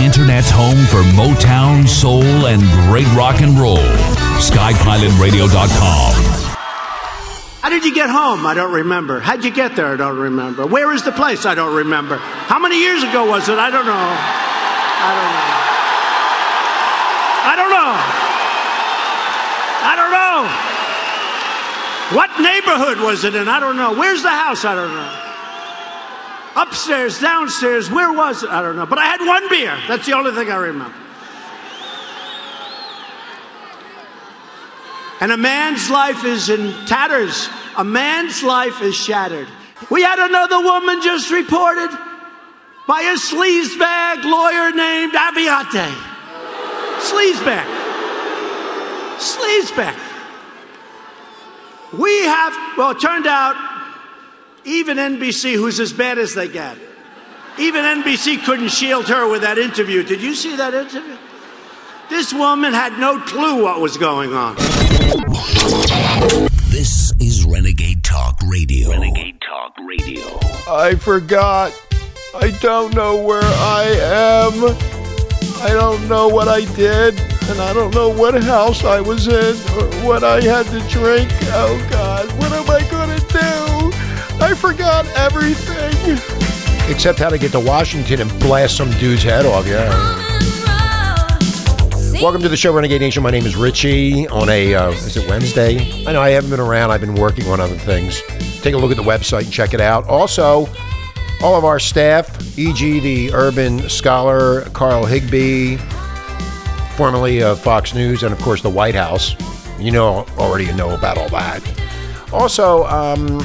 Internet's 0.00 0.50
home 0.50 0.76
for 0.86 1.02
Motown, 1.16 1.88
soul, 1.88 2.46
and 2.46 2.60
great 2.88 3.08
rock 3.16 3.40
and 3.40 3.58
roll. 3.58 3.78
SkyPilotRadio.com. 4.38 6.12
How 7.62 7.70
did 7.70 7.84
you 7.84 7.94
get 7.94 8.10
home? 8.10 8.46
I 8.46 8.54
don't 8.54 8.72
remember. 8.72 9.20
How'd 9.20 9.42
you 9.44 9.50
get 9.50 9.74
there? 9.74 9.86
I 9.86 9.96
don't 9.96 10.18
remember. 10.18 10.66
Where 10.66 10.92
is 10.92 11.02
the 11.02 11.12
place? 11.12 11.46
I 11.46 11.54
don't 11.54 11.74
remember. 11.74 12.18
How 12.18 12.58
many 12.58 12.78
years 12.78 13.02
ago 13.02 13.28
was 13.28 13.48
it? 13.48 13.58
I 13.58 13.70
don't 13.70 13.86
know. 13.86 13.92
I 13.96 15.12
don't 15.16 15.32
know. 15.32 15.46
I 17.48 17.56
don't 17.56 17.70
know. 17.70 17.96
I 19.82 19.96
don't 19.96 20.12
know. 20.12 20.46
What 22.16 22.30
neighborhood 22.38 23.00
was 23.04 23.24
it 23.24 23.34
in? 23.34 23.48
I 23.48 23.58
don't 23.60 23.76
know. 23.76 23.94
Where's 23.94 24.22
the 24.22 24.30
house? 24.30 24.64
I 24.64 24.74
don't 24.74 24.92
know. 24.92 25.25
Upstairs, 26.56 27.20
downstairs, 27.20 27.90
where 27.90 28.10
was 28.12 28.42
it? 28.42 28.48
I 28.48 28.62
don't 28.62 28.76
know. 28.76 28.86
But 28.86 28.98
I 28.98 29.04
had 29.04 29.20
one 29.20 29.46
beer. 29.50 29.78
That's 29.86 30.06
the 30.06 30.14
only 30.14 30.32
thing 30.32 30.50
I 30.50 30.56
remember. 30.56 30.96
And 35.20 35.32
a 35.32 35.36
man's 35.36 35.90
life 35.90 36.24
is 36.24 36.48
in 36.48 36.72
tatters. 36.86 37.48
A 37.76 37.84
man's 37.84 38.42
life 38.42 38.80
is 38.80 38.94
shattered. 38.94 39.48
We 39.90 40.02
had 40.02 40.18
another 40.18 40.60
woman 40.60 41.02
just 41.02 41.30
reported 41.30 41.90
by 42.86 43.02
a 43.02 43.16
sleazebag 43.16 44.24
lawyer 44.24 44.72
named 44.72 45.12
Avenatti. 45.12 45.92
Sleazebag. 47.00 47.66
Sleazebag. 49.18 49.98
We 51.98 52.24
have, 52.24 52.78
well, 52.78 52.90
it 52.92 53.00
turned 53.00 53.26
out 53.26 53.56
even 54.66 54.96
NBC, 54.96 55.54
who's 55.54 55.78
as 55.78 55.92
bad 55.92 56.18
as 56.18 56.34
they 56.34 56.48
get, 56.48 56.76
even 57.58 57.84
NBC 57.84 58.44
couldn't 58.44 58.68
shield 58.68 59.08
her 59.08 59.30
with 59.30 59.42
that 59.42 59.58
interview. 59.58 60.02
Did 60.02 60.20
you 60.20 60.34
see 60.34 60.56
that 60.56 60.74
interview? 60.74 61.16
This 62.10 62.32
woman 62.32 62.72
had 62.72 62.98
no 62.98 63.20
clue 63.20 63.62
what 63.62 63.80
was 63.80 63.96
going 63.96 64.32
on. 64.34 64.56
This 66.68 67.12
is 67.20 67.44
Renegade 67.44 68.02
Talk 68.02 68.38
Radio. 68.46 68.90
Renegade 68.90 69.40
Talk 69.40 69.74
Radio. 69.86 70.38
I 70.68 70.96
forgot. 70.96 71.72
I 72.34 72.50
don't 72.60 72.94
know 72.94 73.22
where 73.24 73.42
I 73.42 73.84
am. 74.02 74.52
I 75.62 75.70
don't 75.70 76.06
know 76.08 76.28
what 76.28 76.48
I 76.48 76.64
did, 76.74 77.18
and 77.48 77.60
I 77.60 77.72
don't 77.72 77.94
know 77.94 78.10
what 78.10 78.40
house 78.42 78.84
I 78.84 79.00
was 79.00 79.26
in 79.26 79.56
or 79.78 79.88
what 80.06 80.22
I 80.22 80.42
had 80.42 80.66
to 80.66 80.80
drink. 80.90 81.30
Oh 81.44 81.88
God, 81.90 82.30
what 82.38 82.52
am 82.52 82.64
I 82.64 82.64
gonna 82.64 82.64
do? 82.64 82.65
I 84.46 84.54
forgot 84.54 85.04
everything. 85.16 86.12
Except 86.88 87.18
how 87.18 87.30
to 87.30 87.36
get 87.36 87.50
to 87.50 87.58
Washington 87.58 88.20
and 88.20 88.30
blast 88.38 88.76
some 88.76 88.92
dude's 88.92 89.24
head 89.24 89.44
off, 89.44 89.66
yeah. 89.66 89.90
Welcome 92.22 92.42
to 92.42 92.48
the 92.48 92.56
show, 92.56 92.72
Renegade 92.72 93.00
Nation. 93.00 93.24
My 93.24 93.32
name 93.32 93.44
is 93.44 93.56
Richie. 93.56 94.28
On 94.28 94.48
a 94.48 94.72
uh, 94.72 94.90
is 94.90 95.16
it 95.16 95.28
Wednesday? 95.28 96.06
I 96.06 96.12
know 96.12 96.22
I 96.22 96.28
haven't 96.30 96.50
been 96.50 96.60
around. 96.60 96.92
I've 96.92 97.00
been 97.00 97.16
working 97.16 97.48
on 97.48 97.58
other 97.58 97.74
things. 97.74 98.22
Take 98.62 98.74
a 98.74 98.78
look 98.78 98.92
at 98.92 98.96
the 98.96 99.02
website 99.02 99.42
and 99.42 99.52
check 99.52 99.74
it 99.74 99.80
out. 99.80 100.06
Also, 100.06 100.68
all 101.42 101.56
of 101.56 101.64
our 101.64 101.80
staff, 101.80 102.56
e.g., 102.56 103.00
the 103.00 103.34
urban 103.34 103.88
scholar 103.88 104.60
Carl 104.70 105.06
Higbie, 105.06 105.76
formerly 106.96 107.42
of 107.42 107.60
Fox 107.60 107.94
News, 107.94 108.22
and 108.22 108.32
of 108.32 108.40
course 108.42 108.62
the 108.62 108.70
White 108.70 108.94
House. 108.94 109.34
You 109.80 109.90
know 109.90 110.24
already 110.38 110.72
know 110.74 110.94
about 110.94 111.18
all 111.18 111.30
that. 111.30 111.60
Also, 112.32 112.84
um, 112.84 113.44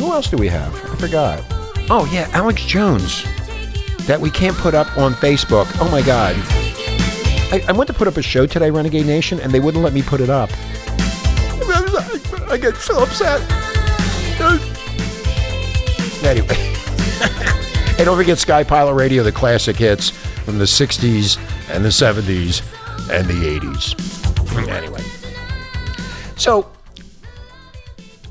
who 0.00 0.12
else 0.12 0.28
do 0.28 0.36
we 0.36 0.48
have? 0.48 0.74
I 0.74 0.96
forgot. 0.96 1.44
Oh 1.88 2.08
yeah, 2.12 2.28
Alex 2.32 2.64
Jones. 2.64 3.24
That 4.06 4.20
we 4.20 4.30
can't 4.30 4.56
put 4.56 4.74
up 4.74 4.96
on 4.96 5.14
Facebook. 5.14 5.66
Oh 5.80 5.90
my 5.90 6.02
God. 6.02 6.36
I, 7.52 7.64
I 7.68 7.72
went 7.72 7.88
to 7.88 7.94
put 7.94 8.08
up 8.08 8.16
a 8.16 8.22
show 8.22 8.46
today, 8.46 8.70
Renegade 8.70 9.06
Nation, 9.06 9.40
and 9.40 9.52
they 9.52 9.60
wouldn't 9.60 9.82
let 9.82 9.92
me 9.92 10.02
put 10.02 10.20
it 10.20 10.30
up. 10.30 10.50
I 12.48 12.58
get 12.60 12.76
so 12.76 13.02
upset. 13.02 13.40
Anyway. 16.24 16.46
hey, 17.96 18.04
don't 18.04 18.16
forget 18.16 18.38
Sky 18.38 18.64
Pilot 18.64 18.94
Radio, 18.94 19.22
the 19.22 19.32
classic 19.32 19.76
hits 19.76 20.10
from 20.10 20.58
the 20.58 20.64
60s 20.64 21.38
and 21.70 21.84
the 21.84 21.88
70s 21.88 22.62
and 23.10 23.26
the 23.26 23.58
80s. 23.58 24.68
Anyway. 24.68 25.02
So, 26.36 26.70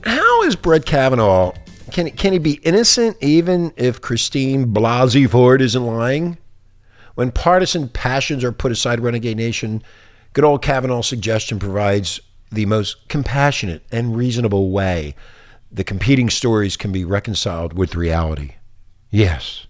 how 0.05 0.43
is 0.43 0.55
Brett 0.55 0.85
Kavanaugh? 0.85 1.53
Can, 1.91 2.09
can 2.11 2.33
he 2.33 2.39
be 2.39 2.59
innocent 2.63 3.17
even 3.21 3.73
if 3.77 4.01
Christine 4.01 4.73
Blasey 4.73 5.29
Ford 5.29 5.61
isn't 5.61 5.85
lying? 5.85 6.38
When 7.16 7.31
partisan 7.31 7.88
passions 7.89 8.43
are 8.43 8.51
put 8.51 8.71
aside, 8.71 8.99
Renegade 8.99 9.38
Nation, 9.38 9.81
good 10.33 10.43
old 10.43 10.61
Kavanaugh's 10.61 11.07
suggestion 11.07 11.59
provides 11.59 12.19
the 12.51 12.66
most 12.66 13.07
compassionate 13.07 13.83
and 13.91 14.16
reasonable 14.16 14.71
way 14.71 15.16
the 15.71 15.83
competing 15.83 16.29
stories 16.29 16.77
can 16.77 16.91
be 16.91 17.03
reconciled 17.03 17.73
with 17.73 17.95
reality. 17.95 18.55
Yes. 19.09 19.67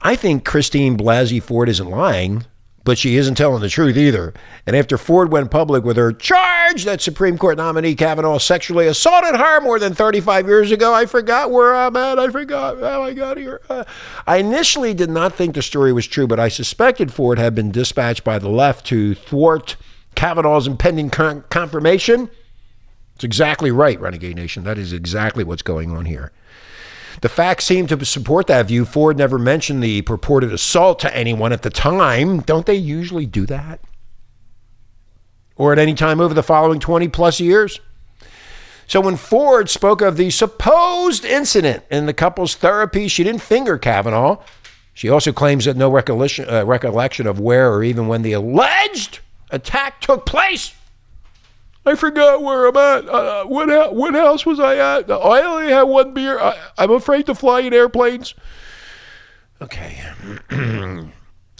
I 0.00 0.16
think 0.16 0.44
Christine 0.44 0.96
Blasey 0.98 1.42
Ford 1.42 1.68
isn't 1.68 1.90
lying, 1.90 2.44
but 2.84 2.98
she 2.98 3.16
isn't 3.16 3.34
telling 3.34 3.62
the 3.62 3.68
truth 3.68 3.96
either. 3.96 4.34
And 4.66 4.76
after 4.76 4.98
Ford 4.98 5.32
went 5.32 5.50
public 5.50 5.84
with 5.84 5.96
her 5.96 6.12
charge 6.12 6.84
that 6.84 7.00
Supreme 7.00 7.38
Court 7.38 7.56
nominee 7.56 7.94
Kavanaugh 7.94 8.38
sexually 8.38 8.86
assaulted 8.86 9.34
her 9.36 9.60
more 9.60 9.78
than 9.78 9.94
35 9.94 10.46
years 10.46 10.70
ago, 10.70 10.92
I 10.92 11.06
forgot 11.06 11.50
where 11.50 11.74
I'm 11.74 11.96
at. 11.96 12.18
I 12.18 12.28
forgot 12.28 12.80
how 12.80 13.02
I 13.02 13.14
got 13.14 13.38
here. 13.38 13.62
Uh, 13.68 13.84
I 14.26 14.36
initially 14.36 14.92
did 14.92 15.10
not 15.10 15.34
think 15.34 15.54
the 15.54 15.62
story 15.62 15.92
was 15.92 16.06
true, 16.06 16.26
but 16.26 16.38
I 16.38 16.48
suspected 16.48 17.12
Ford 17.12 17.38
had 17.38 17.54
been 17.54 17.72
dispatched 17.72 18.22
by 18.22 18.38
the 18.38 18.50
left 18.50 18.86
to 18.86 19.14
thwart 19.14 19.76
Kavanaugh's 20.14 20.66
impending 20.66 21.10
con- 21.10 21.44
confirmation. 21.48 22.30
It's 23.14 23.24
exactly 23.24 23.70
right, 23.70 23.98
Renegade 24.00 24.36
Nation. 24.36 24.64
That 24.64 24.76
is 24.76 24.92
exactly 24.92 25.44
what's 25.44 25.62
going 25.62 25.90
on 25.90 26.04
here. 26.04 26.32
The 27.20 27.28
facts 27.28 27.64
seem 27.64 27.86
to 27.88 28.04
support 28.04 28.46
that 28.48 28.66
view. 28.66 28.84
Ford 28.84 29.16
never 29.16 29.38
mentioned 29.38 29.82
the 29.82 30.02
purported 30.02 30.52
assault 30.52 30.98
to 31.00 31.16
anyone 31.16 31.52
at 31.52 31.62
the 31.62 31.70
time. 31.70 32.40
Don't 32.40 32.66
they 32.66 32.74
usually 32.74 33.26
do 33.26 33.46
that? 33.46 33.80
Or 35.56 35.72
at 35.72 35.78
any 35.78 35.94
time 35.94 36.20
over 36.20 36.34
the 36.34 36.42
following 36.42 36.80
20 36.80 37.08
plus 37.08 37.40
years? 37.40 37.80
So 38.86 39.00
when 39.00 39.16
Ford 39.16 39.70
spoke 39.70 40.02
of 40.02 40.16
the 40.16 40.30
supposed 40.30 41.24
incident 41.24 41.84
in 41.90 42.06
the 42.06 42.12
couple's 42.12 42.54
therapy, 42.54 43.08
she 43.08 43.24
didn't 43.24 43.42
finger 43.42 43.78
Kavanaugh. 43.78 44.42
She 44.92 45.08
also 45.08 45.32
claims 45.32 45.64
that 45.64 45.76
no 45.76 45.90
recollection, 45.90 46.48
uh, 46.48 46.64
recollection 46.64 47.26
of 47.26 47.40
where 47.40 47.72
or 47.72 47.82
even 47.82 48.08
when 48.08 48.22
the 48.22 48.32
alleged 48.32 49.20
attack 49.50 50.00
took 50.00 50.26
place. 50.26 50.74
I 51.86 51.94
forgot 51.94 52.42
where 52.42 52.66
I'm 52.66 52.76
at. 52.76 53.08
Uh, 53.08 53.44
what 53.44 53.94
what 53.94 54.14
house 54.14 54.46
was 54.46 54.58
I 54.58 54.76
at? 54.76 55.10
I 55.10 55.42
only 55.42 55.70
had 55.70 55.82
one 55.82 56.14
beer. 56.14 56.38
I, 56.38 56.58
I'm 56.78 56.90
afraid 56.90 57.26
to 57.26 57.34
fly 57.34 57.60
in 57.60 57.74
airplanes. 57.74 58.34
Okay. 59.60 60.02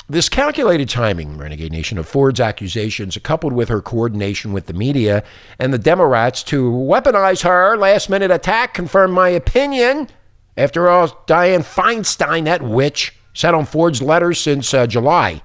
this 0.09 0.29
calculated 0.29 0.89
timing, 0.89 1.37
Renegade 1.37 1.73
Nation, 1.73 1.99
of 1.99 2.09
Ford's 2.09 2.41
accusations, 2.41 3.19
coupled 3.19 3.53
with 3.53 3.69
her 3.69 3.83
coordination 3.83 4.53
with 4.53 4.67
the 4.67 4.73
media 4.73 5.23
and 5.59 5.73
the 5.73 5.79
Democrats 5.79 6.43
to 6.45 6.71
weaponize 6.71 7.43
her 7.43 7.77
last 7.77 8.09
minute 8.09 8.31
attack, 8.31 8.73
confirmed 8.75 9.13
my 9.13 9.29
opinion. 9.29 10.09
After 10.57 10.89
all, 10.89 11.09
Dianne 11.27 11.65
Feinstein, 11.65 12.45
that 12.45 12.63
witch, 12.63 13.15
sat 13.35 13.55
on 13.55 13.67
Ford's 13.67 14.01
letters 14.01 14.41
since 14.41 14.73
uh, 14.73 14.87
July 14.87 15.43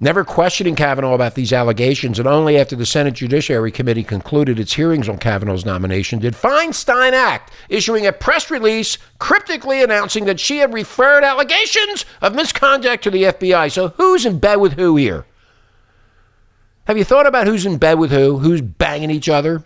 never 0.00 0.24
questioning 0.24 0.74
Kavanaugh 0.74 1.14
about 1.14 1.34
these 1.34 1.52
allegations, 1.52 2.18
and 2.18 2.28
only 2.28 2.58
after 2.58 2.76
the 2.76 2.86
Senate 2.86 3.14
Judiciary 3.14 3.70
Committee 3.70 4.04
concluded 4.04 4.58
its 4.58 4.74
hearings 4.74 5.08
on 5.08 5.18
Kavanaugh's 5.18 5.64
nomination 5.64 6.18
did 6.18 6.34
Feinstein 6.34 7.12
act, 7.12 7.52
issuing 7.68 8.06
a 8.06 8.12
press 8.12 8.50
release 8.50 8.98
cryptically 9.18 9.82
announcing 9.82 10.24
that 10.24 10.40
she 10.40 10.58
had 10.58 10.72
referred 10.72 11.24
allegations 11.24 12.04
of 12.20 12.34
misconduct 12.34 13.04
to 13.04 13.10
the 13.10 13.24
FBI. 13.24 13.70
So 13.70 13.88
who's 13.88 14.26
in 14.26 14.38
bed 14.38 14.56
with 14.56 14.74
who 14.74 14.96
here? 14.96 15.24
Have 16.86 16.98
you 16.98 17.04
thought 17.04 17.26
about 17.26 17.46
who's 17.46 17.64
in 17.64 17.78
bed 17.78 17.98
with 17.98 18.10
who? 18.10 18.38
Who's 18.38 18.60
banging 18.60 19.10
each 19.10 19.28
other 19.28 19.64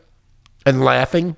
and 0.65 0.85
laughing? 0.85 1.37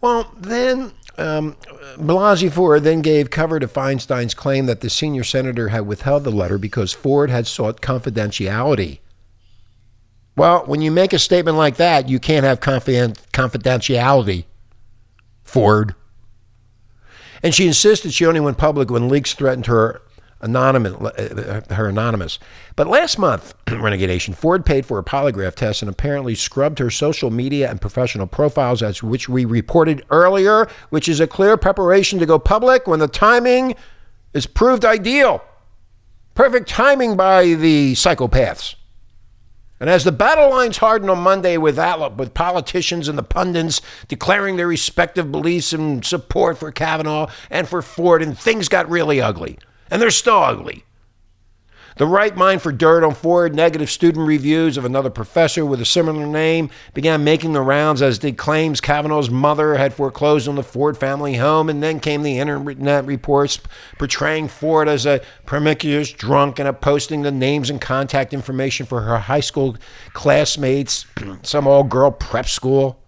Well, 0.00 0.32
then 0.36 0.92
um, 1.18 1.56
Blasey 1.96 2.50
Ford 2.50 2.84
then 2.84 3.02
gave 3.02 3.30
cover 3.30 3.58
to 3.58 3.66
Feinstein's 3.66 4.34
claim 4.34 4.66
that 4.66 4.80
the 4.80 4.90
senior 4.90 5.24
senator 5.24 5.68
had 5.68 5.86
withheld 5.86 6.24
the 6.24 6.30
letter 6.30 6.58
because 6.58 6.92
Ford 6.92 7.30
had 7.30 7.46
sought 7.46 7.80
confidentiality. 7.80 9.00
Well, 10.36 10.64
when 10.66 10.80
you 10.80 10.92
make 10.92 11.12
a 11.12 11.18
statement 11.18 11.56
like 11.56 11.76
that, 11.76 12.08
you 12.08 12.20
can't 12.20 12.44
have 12.44 12.60
confidentiality, 12.60 14.44
Ford. 15.42 15.94
And 17.42 17.54
she 17.54 17.66
insisted 17.66 18.12
she 18.12 18.26
only 18.26 18.40
went 18.40 18.58
public 18.58 18.90
when 18.90 19.08
leaks 19.08 19.34
threatened 19.34 19.66
her 19.66 20.00
anonymous, 20.40 20.94
uh, 20.94 21.62
her 21.70 21.88
anonymous. 21.88 22.38
But 22.76 22.86
last 22.86 23.18
month, 23.18 23.54
Renegade 23.70 24.08
Nation, 24.08 24.34
Ford 24.34 24.64
paid 24.64 24.86
for 24.86 24.98
a 24.98 25.04
polygraph 25.04 25.54
test 25.54 25.82
and 25.82 25.90
apparently 25.90 26.34
scrubbed 26.34 26.78
her 26.78 26.90
social 26.90 27.30
media 27.30 27.70
and 27.70 27.80
professional 27.80 28.26
profiles, 28.26 28.82
as 28.82 29.02
which 29.02 29.28
we 29.28 29.44
reported 29.44 30.04
earlier, 30.10 30.68
which 30.90 31.08
is 31.08 31.20
a 31.20 31.26
clear 31.26 31.56
preparation 31.56 32.18
to 32.18 32.26
go 32.26 32.38
public 32.38 32.86
when 32.86 33.00
the 33.00 33.08
timing 33.08 33.74
is 34.32 34.46
proved 34.46 34.84
ideal. 34.84 35.42
Perfect 36.34 36.68
timing 36.68 37.16
by 37.16 37.54
the 37.54 37.94
psychopaths. 37.94 38.76
And 39.80 39.88
as 39.88 40.02
the 40.02 40.12
battle 40.12 40.50
lines 40.50 40.78
hardened 40.78 41.10
on 41.10 41.18
Monday 41.18 41.56
with 41.56 41.78
with 42.16 42.34
politicians 42.34 43.06
and 43.06 43.16
the 43.16 43.22
pundits 43.22 43.80
declaring 44.08 44.56
their 44.56 44.66
respective 44.66 45.30
beliefs 45.30 45.72
and 45.72 46.04
support 46.04 46.58
for 46.58 46.72
Kavanaugh 46.72 47.30
and 47.48 47.68
for 47.68 47.80
Ford, 47.80 48.22
and 48.22 48.36
things 48.36 48.68
got 48.68 48.90
really 48.90 49.20
ugly. 49.20 49.58
And 49.90 50.00
they're 50.00 50.10
still 50.10 50.42
ugly. 50.42 50.84
The 51.98 52.06
right 52.06 52.36
mind 52.36 52.62
for 52.62 52.70
dirt 52.70 53.02
on 53.02 53.12
Ford, 53.12 53.56
negative 53.56 53.90
student 53.90 54.24
reviews 54.24 54.76
of 54.76 54.84
another 54.84 55.10
professor 55.10 55.66
with 55.66 55.80
a 55.80 55.84
similar 55.84 56.28
name 56.28 56.70
began 56.94 57.24
making 57.24 57.54
the 57.54 57.60
rounds 57.60 58.02
as 58.02 58.20
did 58.20 58.38
claims 58.38 58.80
Kavanaugh's 58.80 59.30
mother 59.30 59.74
had 59.74 59.92
foreclosed 59.92 60.46
on 60.46 60.54
the 60.54 60.62
Ford 60.62 60.96
family 60.96 61.34
home, 61.34 61.68
and 61.68 61.82
then 61.82 61.98
came 61.98 62.22
the 62.22 62.38
internet 62.38 63.04
reports 63.04 63.58
portraying 63.98 64.46
Ford 64.46 64.88
as 64.88 65.06
a 65.06 65.20
promiscuous 65.44 66.12
drunk 66.12 66.60
and 66.60 66.80
posting 66.80 67.22
the 67.22 67.32
names 67.32 67.68
and 67.68 67.80
contact 67.80 68.32
information 68.32 68.86
for 68.86 69.00
her 69.00 69.18
high 69.18 69.40
school 69.40 69.76
classmates, 70.12 71.04
some 71.42 71.66
all 71.66 71.82
girl 71.82 72.12
prep 72.12 72.46
school. 72.46 73.02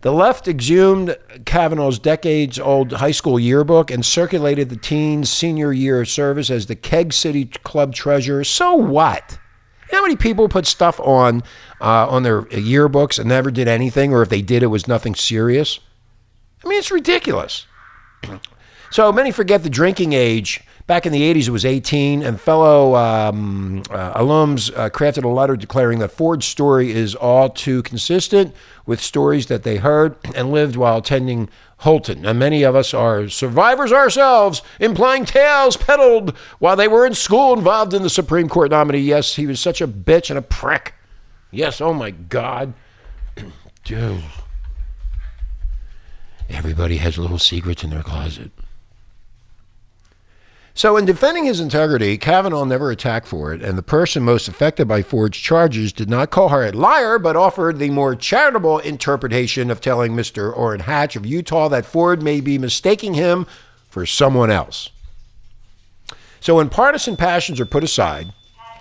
The 0.00 0.12
left 0.12 0.46
exhumed 0.46 1.16
Kavanaugh's 1.44 1.98
decades 1.98 2.58
old 2.58 2.92
high 2.92 3.10
school 3.10 3.38
yearbook 3.38 3.90
and 3.90 4.06
circulated 4.06 4.68
the 4.68 4.76
teen's 4.76 5.28
senior 5.28 5.72
year 5.72 6.00
of 6.00 6.08
service 6.08 6.50
as 6.50 6.66
the 6.66 6.76
Keg 6.76 7.12
City 7.12 7.46
Club 7.46 7.94
treasurer. 7.94 8.44
So 8.44 8.74
what? 8.74 9.38
How 9.90 10.02
many 10.02 10.14
people 10.14 10.48
put 10.48 10.66
stuff 10.66 11.00
on 11.00 11.42
uh, 11.80 12.06
on 12.08 12.22
their 12.22 12.42
yearbooks 12.42 13.18
and 13.18 13.28
never 13.28 13.50
did 13.50 13.66
anything, 13.66 14.12
or 14.12 14.22
if 14.22 14.28
they 14.28 14.42
did, 14.42 14.62
it 14.62 14.66
was 14.66 14.86
nothing 14.86 15.14
serious? 15.14 15.80
I 16.64 16.68
mean, 16.68 16.78
it's 16.78 16.90
ridiculous. 16.90 17.66
So 18.90 19.10
many 19.12 19.32
forget 19.32 19.62
the 19.62 19.70
drinking 19.70 20.12
age 20.12 20.60
Back 20.88 21.04
in 21.04 21.12
the 21.12 21.20
80s, 21.20 21.48
it 21.48 21.50
was 21.50 21.66
18, 21.66 22.22
and 22.22 22.40
fellow 22.40 22.96
um, 22.96 23.82
uh, 23.90 24.18
alums 24.18 24.74
uh, 24.74 24.88
crafted 24.88 25.22
a 25.22 25.28
letter 25.28 25.54
declaring 25.54 25.98
that 25.98 26.10
Ford's 26.10 26.46
story 26.46 26.92
is 26.92 27.14
all 27.14 27.50
too 27.50 27.82
consistent 27.82 28.54
with 28.86 28.98
stories 28.98 29.48
that 29.48 29.64
they 29.64 29.76
heard 29.76 30.16
and 30.34 30.50
lived 30.50 30.76
while 30.76 30.96
attending 30.96 31.50
Holton. 31.80 32.24
And 32.24 32.38
many 32.38 32.62
of 32.62 32.74
us 32.74 32.94
are 32.94 33.28
survivors 33.28 33.92
ourselves, 33.92 34.62
implying 34.80 35.26
tales 35.26 35.76
peddled 35.76 36.34
while 36.58 36.74
they 36.74 36.88
were 36.88 37.04
in 37.04 37.12
school 37.12 37.52
involved 37.52 37.92
in 37.92 38.02
the 38.02 38.08
Supreme 38.08 38.48
Court 38.48 38.70
nominee. 38.70 39.00
Yes, 39.00 39.34
he 39.34 39.46
was 39.46 39.60
such 39.60 39.82
a 39.82 39.86
bitch 39.86 40.30
and 40.30 40.38
a 40.38 40.42
prick. 40.42 40.94
Yes, 41.50 41.82
oh 41.82 41.92
my 41.92 42.12
God. 42.12 42.72
Dude. 43.84 44.24
Everybody 46.48 46.96
has 46.96 47.18
little 47.18 47.38
secrets 47.38 47.84
in 47.84 47.90
their 47.90 48.02
closet. 48.02 48.52
So, 50.78 50.96
in 50.96 51.06
defending 51.06 51.44
his 51.44 51.58
integrity, 51.58 52.16
Kavanaugh 52.18 52.62
never 52.62 52.92
attacked 52.92 53.26
Ford, 53.26 53.62
and 53.62 53.76
the 53.76 53.82
person 53.82 54.22
most 54.22 54.46
affected 54.46 54.86
by 54.86 55.02
Ford's 55.02 55.36
charges 55.36 55.92
did 55.92 56.08
not 56.08 56.30
call 56.30 56.50
her 56.50 56.64
a 56.64 56.70
liar, 56.70 57.18
but 57.18 57.34
offered 57.34 57.80
the 57.80 57.90
more 57.90 58.14
charitable 58.14 58.78
interpretation 58.78 59.72
of 59.72 59.80
telling 59.80 60.12
Mr. 60.12 60.56
Orrin 60.56 60.82
Hatch 60.82 61.16
of 61.16 61.26
Utah 61.26 61.66
that 61.66 61.84
Ford 61.84 62.22
may 62.22 62.40
be 62.40 62.58
mistaking 62.58 63.14
him 63.14 63.44
for 63.90 64.06
someone 64.06 64.52
else. 64.52 64.90
So, 66.38 66.54
when 66.54 66.68
partisan 66.68 67.16
passions 67.16 67.58
are 67.58 67.66
put 67.66 67.82
aside, 67.82 68.32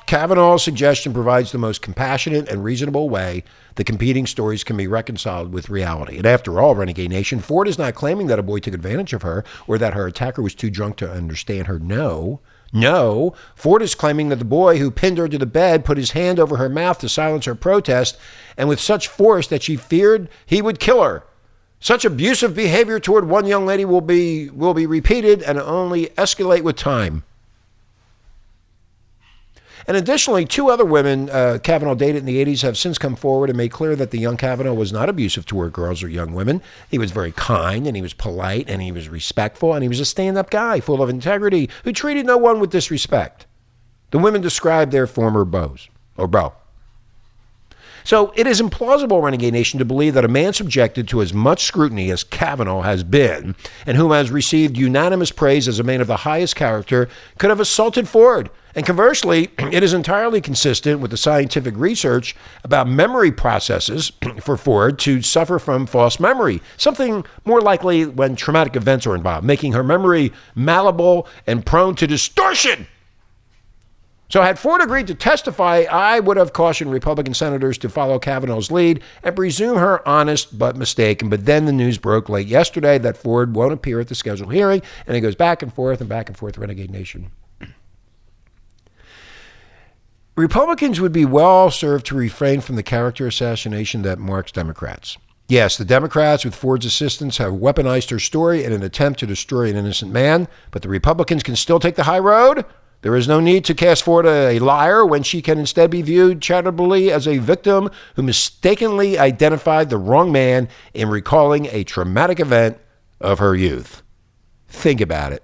Kavanaugh's 0.08 0.64
suggestion 0.64 1.14
provides 1.14 1.52
the 1.52 1.58
most 1.58 1.82
compassionate 1.82 2.48
and 2.48 2.64
reasonable 2.64 3.10
way 3.10 3.44
the 3.76 3.84
competing 3.84 4.26
stories 4.26 4.64
can 4.64 4.78
be 4.78 4.88
reconciled 4.88 5.52
with 5.52 5.70
reality. 5.70 6.16
And 6.16 6.26
after 6.26 6.62
all, 6.62 6.76
Renegade 6.76 7.10
Nation, 7.10 7.42
Ford 7.42 7.68
is 7.68 7.78
not 7.78 7.94
claiming 7.94 8.28
that 8.28 8.40
a 8.40 8.44
boy 8.44 8.60
took 8.60 8.74
advantage 8.74 9.12
of 9.12 9.24
her 9.24 9.44
or 9.68 9.78
that 9.78 9.94
her 9.94 10.08
attacker 10.08 10.42
was 10.42 10.56
too 10.56 10.70
drunk 10.70 10.96
to 10.98 11.12
understand 11.12 11.68
her. 11.68 11.78
No. 11.78 12.40
No, 12.72 13.34
Ford 13.54 13.82
is 13.82 13.96
claiming 13.96 14.30
that 14.30 14.40
the 14.40 14.46
boy 14.46 14.78
who 14.78 14.92
pinned 14.92 15.18
her 15.18 15.28
to 15.28 15.38
the 15.38 15.46
bed 15.46 15.84
put 15.84 15.98
his 15.98 16.12
hand 16.12 16.40
over 16.40 16.56
her 16.56 16.70
mouth 16.70 17.00
to 17.00 17.10
silence 17.10 17.46
her 17.46 17.56
protest, 17.56 18.18
and 18.58 18.68
with 18.68 18.80
such 18.80 19.08
force 19.08 19.48
that 19.48 19.64
she 19.64 19.76
feared 19.76 20.30
he 20.46 20.62
would 20.62 20.80
kill 20.80 21.04
her. 21.04 21.24
Such 21.80 22.06
abusive 22.06 22.56
behavior 22.56 23.00
toward 23.00 23.28
one 23.28 23.46
young 23.46 23.66
lady 23.66 23.86
will 23.86 24.02
be 24.02 24.50
will 24.50 24.74
be 24.74 24.86
repeated 24.86 25.42
and 25.44 25.60
only 25.60 26.08
escalate 26.18 26.64
with 26.64 26.76
time. 26.76 27.24
And 29.88 29.96
additionally, 29.96 30.44
two 30.44 30.70
other 30.70 30.84
women 30.84 31.30
uh, 31.30 31.60
Kavanaugh 31.64 31.96
dated 31.96 32.18
in 32.18 32.26
the 32.26 32.44
80s 32.44 32.62
have 32.62 32.78
since 32.78 32.98
come 32.98 33.16
forward 33.16 33.50
and 33.50 33.58
made 33.58 33.72
clear 33.72 33.96
that 33.96 34.12
the 34.12 34.20
young 34.20 34.36
Kavanaugh 34.36 34.74
was 34.74 34.92
not 34.92 35.08
abusive 35.08 35.46
toward 35.46 35.72
girls 35.72 36.04
or 36.04 36.10
young 36.10 36.34
women. 36.34 36.62
He 36.90 36.98
was 36.98 37.12
very 37.12 37.32
kind 37.32 37.88
and 37.88 37.96
he 37.96 38.02
was 38.02 38.14
polite 38.14 38.70
and 38.70 38.82
he 38.82 38.92
was 38.92 39.08
respectful 39.08 39.74
and 39.74 39.84
he 39.84 39.88
was 39.88 40.02
a 40.02 40.06
stand 40.06 40.38
up 40.38 40.50
guy 40.50 40.82
full 40.82 41.02
of 41.02 41.10
integrity 41.10 41.70
who 41.86 41.94
treated 41.94 42.26
no 42.26 42.38
one 42.38 42.60
with 42.60 42.70
disrespect. 42.70 43.46
The 44.12 44.20
women 44.20 44.42
described 44.42 44.92
their 44.92 45.08
former 45.08 45.46
beaux 45.46 45.78
or 46.18 46.28
beau. 46.28 46.54
So 48.08 48.32
it 48.38 48.48
is 48.48 48.62
implausible, 48.62 49.22
Renegade 49.22 49.52
Nation, 49.52 49.80
to 49.80 49.84
believe 49.84 50.14
that 50.14 50.24
a 50.24 50.30
man 50.30 50.54
subjected 50.54 51.10
to 51.10 51.22
as 51.22 51.34
much 51.34 51.66
scrutiny 51.66 52.10
as 52.10 52.24
Kavanaugh 52.24 52.84
has 52.84 53.04
been, 53.04 53.54
and 53.86 53.98
whom 53.98 54.12
has 54.12 54.32
received 54.32 54.78
unanimous 54.78 55.30
praise 55.30 55.68
as 55.68 55.78
a 55.78 55.84
man 55.84 56.00
of 56.00 56.08
the 56.08 56.16
highest 56.16 56.56
character, 56.56 57.10
could 57.38 57.50
have 57.50 57.60
assaulted 57.60 58.08
Ford. 58.08 58.50
And 58.76 58.86
conversely, 58.86 59.50
it 59.58 59.84
is 59.84 59.92
entirely 59.92 60.40
consistent 60.40 61.02
with 61.02 61.12
the 61.12 61.18
scientific 61.18 61.76
research 61.76 62.34
about 62.64 62.88
memory 62.88 63.34
processes 63.34 64.14
for 64.40 64.56
Ford 64.56 65.00
to 65.00 65.22
suffer 65.22 65.60
from 65.60 65.86
false 65.86 66.18
memory, 66.18 66.62
something 66.78 67.26
more 67.44 67.60
likely 67.60 68.06
when 68.06 68.38
traumatic 68.38 68.78
events 68.78 69.06
are 69.06 69.16
involved, 69.16 69.46
making 69.46 69.74
her 69.74 69.84
memory 69.84 70.32
malleable 70.56 71.28
and 71.46 71.66
prone 71.66 71.94
to 71.96 72.08
distortion. 72.08 72.88
So, 74.30 74.42
had 74.42 74.60
Ford 74.60 74.82
agreed 74.82 75.08
to 75.08 75.16
testify, 75.16 75.86
I 75.90 76.20
would 76.20 76.36
have 76.36 76.52
cautioned 76.52 76.92
Republican 76.92 77.34
senators 77.34 77.78
to 77.78 77.90
follow 77.90 78.20
Kavanaugh's 78.20 78.70
lead 78.70 79.02
and 79.24 79.36
presume 79.36 79.78
her 79.78 80.06
honest 80.08 80.60
but 80.60 80.76
mistaken. 80.76 81.30
But 81.30 81.46
then 81.46 81.66
the 81.66 81.72
news 81.72 81.98
broke 81.98 82.28
late 82.28 82.48
yesterday 82.48 82.98
that 82.98 83.16
Ford 83.16 83.56
won't 83.56 83.72
appear 83.72 84.02
at 84.02 84.10
the 84.10 84.16
scheduled 84.16 84.54
hearing, 84.54 84.82
and 85.06 85.16
it 85.16 85.22
goes 85.22 85.36
back 85.36 85.62
and 85.62 85.74
forth 85.74 86.02
and 86.02 86.10
back 86.10 86.28
and 86.28 86.38
forth, 86.38 86.58
Renegade 86.58 86.92
Nation. 86.92 87.32
Republicans 90.36 91.00
would 91.00 91.14
be 91.14 91.26
well 91.26 91.72
served 91.72 92.06
to 92.08 92.16
refrain 92.16 92.62
from 92.62 92.76
the 92.76 92.84
character 92.84 93.26
assassination 93.26 94.02
that 94.04 94.20
marks 94.20 94.52
Democrats. 94.52 95.18
Yes, 95.48 95.78
the 95.78 95.86
Democrats, 95.86 96.44
with 96.44 96.54
Ford's 96.54 96.86
assistance, 96.86 97.38
have 97.38 97.54
weaponized 97.54 98.10
her 98.12 98.20
story 98.20 98.66
in 98.66 98.74
an 98.74 98.84
attempt 98.84 99.20
to 99.22 99.26
destroy 99.26 99.70
an 99.70 99.78
innocent 99.78 100.12
man, 100.12 100.50
but 100.72 100.82
the 100.82 100.90
Republicans 100.90 101.42
can 101.42 101.56
still 101.56 101.80
take 101.80 101.96
the 101.96 102.04
high 102.04 102.20
road 102.20 102.66
there 103.02 103.16
is 103.16 103.28
no 103.28 103.40
need 103.40 103.64
to 103.66 103.76
cast 103.76 104.04
Ford 104.04 104.26
a 104.26 104.58
liar 104.60 105.06
when 105.06 105.24
she 105.24 105.42
can 105.42 105.60
instead 105.60 105.92
be 105.92 106.02
viewed 106.02 106.42
charitably 106.42 107.12
as 107.12 107.28
a 107.28 107.38
victim 107.38 107.90
who 108.16 108.24
mistakenly 108.24 109.20
identified 109.20 109.90
the 109.90 109.98
wrong 109.98 110.32
man 110.32 110.68
in 110.94 111.10
recalling 111.10 111.68
a 111.68 111.84
traumatic 111.84 112.40
event 112.40 112.78
of 113.22 113.40
her 113.40 113.56
youth. 113.56 114.02
Think 114.68 115.00
about 115.00 115.32
it. 115.32 115.44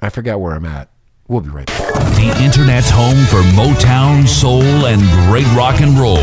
I 0.00 0.10
forgot 0.10 0.40
where 0.40 0.54
I'm 0.54 0.66
at. 0.66 0.90
We'll 1.28 1.40
be 1.40 1.50
right 1.50 1.66
back. 1.66 1.92
The 2.16 2.36
Internet's 2.42 2.90
home 2.90 3.24
for 3.26 3.42
Motown, 3.56 4.26
Soul, 4.28 4.86
and 4.86 5.00
great 5.28 5.46
rock 5.56 5.80
and 5.80 5.98
roll. 5.98 6.18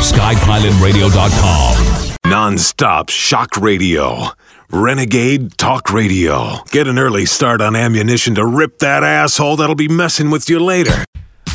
SkyPilotRadio.com. 0.00 2.30
Non-stop 2.30 3.08
shock 3.08 3.56
radio. 3.56 4.28
Renegade 4.70 5.56
Talk 5.56 5.90
Radio. 5.92 6.62
Get 6.70 6.88
an 6.88 6.98
early 6.98 7.24
start 7.24 7.62
on 7.62 7.74
ammunition 7.74 8.34
to 8.34 8.44
rip 8.44 8.80
that 8.80 9.02
asshole 9.02 9.56
that'll 9.56 9.74
be 9.74 9.88
messing 9.88 10.30
with 10.30 10.50
you 10.50 10.60
later. 10.60 11.04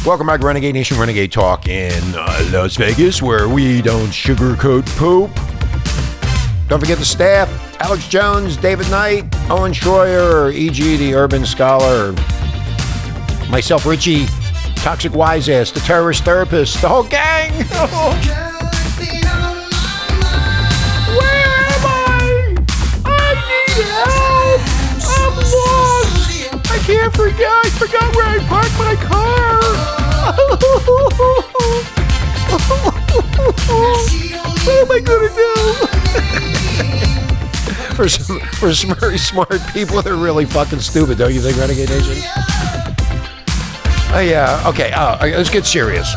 Welcome 0.04 0.26
back, 0.26 0.42
Renegade 0.42 0.74
Nation, 0.74 0.98
Renegade 1.00 1.32
Talk 1.32 1.68
in 1.68 1.94
uh, 2.16 2.50
Las 2.52 2.76
Vegas, 2.76 3.22
where 3.22 3.48
we 3.48 3.84
don't 3.84 4.08
sugarcoat 4.08 4.88
poop. 4.98 5.30
Don't 6.68 6.80
forget 6.80 6.98
the 6.98 7.06
staff 7.06 7.48
Alex 7.80 8.08
Jones, 8.08 8.58
David 8.58 8.90
Knight, 8.90 9.26
Owen 9.48 9.74
Schroyer, 9.74 10.52
E.G., 10.52 10.98
the 10.98 11.14
urban 11.14 11.46
scholar, 11.46 12.14
myself, 13.52 13.86
Richie, 13.86 14.26
Toxic 14.78 15.14
Wise 15.14 15.50
Ass, 15.50 15.70
the 15.70 15.82
terrorist 15.82 16.24
therapist, 16.24 16.82
the 16.82 16.88
whole 16.90 17.04
gang. 17.04 18.50
can't 26.86 27.16
forget. 27.16 27.50
I 27.50 27.70
forgot 27.70 28.16
where 28.16 28.28
I 28.28 28.40
parked 28.48 28.78
my 28.78 28.96
car. 28.96 29.64
what 34.64 34.82
am 34.82 34.92
I 34.92 35.00
gonna 35.00 35.30
do? 35.34 35.54
for 37.96 38.10
some 38.10 38.40
for 38.40 38.74
some 38.74 38.96
very 38.96 39.18
smart 39.18 39.62
people, 39.72 40.02
they're 40.02 40.16
really 40.16 40.46
fucking 40.46 40.80
stupid, 40.80 41.18
don't 41.18 41.34
you 41.34 41.40
think, 41.40 41.58
Renegade 41.58 41.90
Nation? 41.90 42.18
Oh 44.16 44.20
yeah. 44.20 44.62
Okay. 44.68 44.92
Uh, 44.92 45.26
let's 45.38 45.50
get 45.50 45.66
serious. 45.66 46.14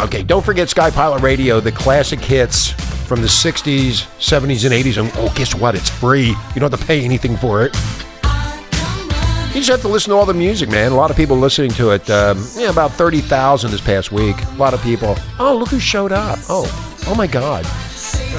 Okay. 0.00 0.22
Don't 0.22 0.44
forget 0.44 0.68
Sky 0.68 0.90
Pilot 0.90 1.22
Radio, 1.22 1.60
the 1.60 1.72
classic 1.72 2.20
hits 2.20 2.74
from 3.10 3.22
the 3.22 3.26
'60s, 3.26 4.06
'70s, 4.20 4.64
and 4.64 4.72
'80s. 4.72 4.96
And 4.96 5.10
oh, 5.16 5.32
guess 5.34 5.52
what? 5.52 5.74
It's 5.74 5.90
free. 5.90 6.28
You 6.28 6.60
don't 6.60 6.70
have 6.70 6.78
to 6.78 6.86
pay 6.86 7.04
anything 7.04 7.36
for 7.36 7.64
it. 7.64 7.74
You 9.48 9.54
just 9.56 9.68
have 9.68 9.80
to 9.80 9.88
listen 9.88 10.10
to 10.10 10.16
all 10.16 10.26
the 10.26 10.32
music, 10.32 10.68
man. 10.68 10.92
A 10.92 10.94
lot 10.94 11.10
of 11.10 11.16
people 11.16 11.36
listening 11.36 11.72
to 11.72 11.90
it. 11.90 12.08
Um, 12.08 12.46
yeah, 12.54 12.70
about 12.70 12.92
thirty 12.92 13.20
thousand 13.20 13.72
this 13.72 13.80
past 13.80 14.12
week. 14.12 14.36
A 14.40 14.54
lot 14.54 14.74
of 14.74 14.82
people. 14.82 15.16
Oh, 15.40 15.56
look 15.56 15.70
who 15.70 15.80
showed 15.80 16.12
up. 16.12 16.38
Oh, 16.48 16.70
oh 17.08 17.16
my 17.16 17.26
God. 17.26 17.66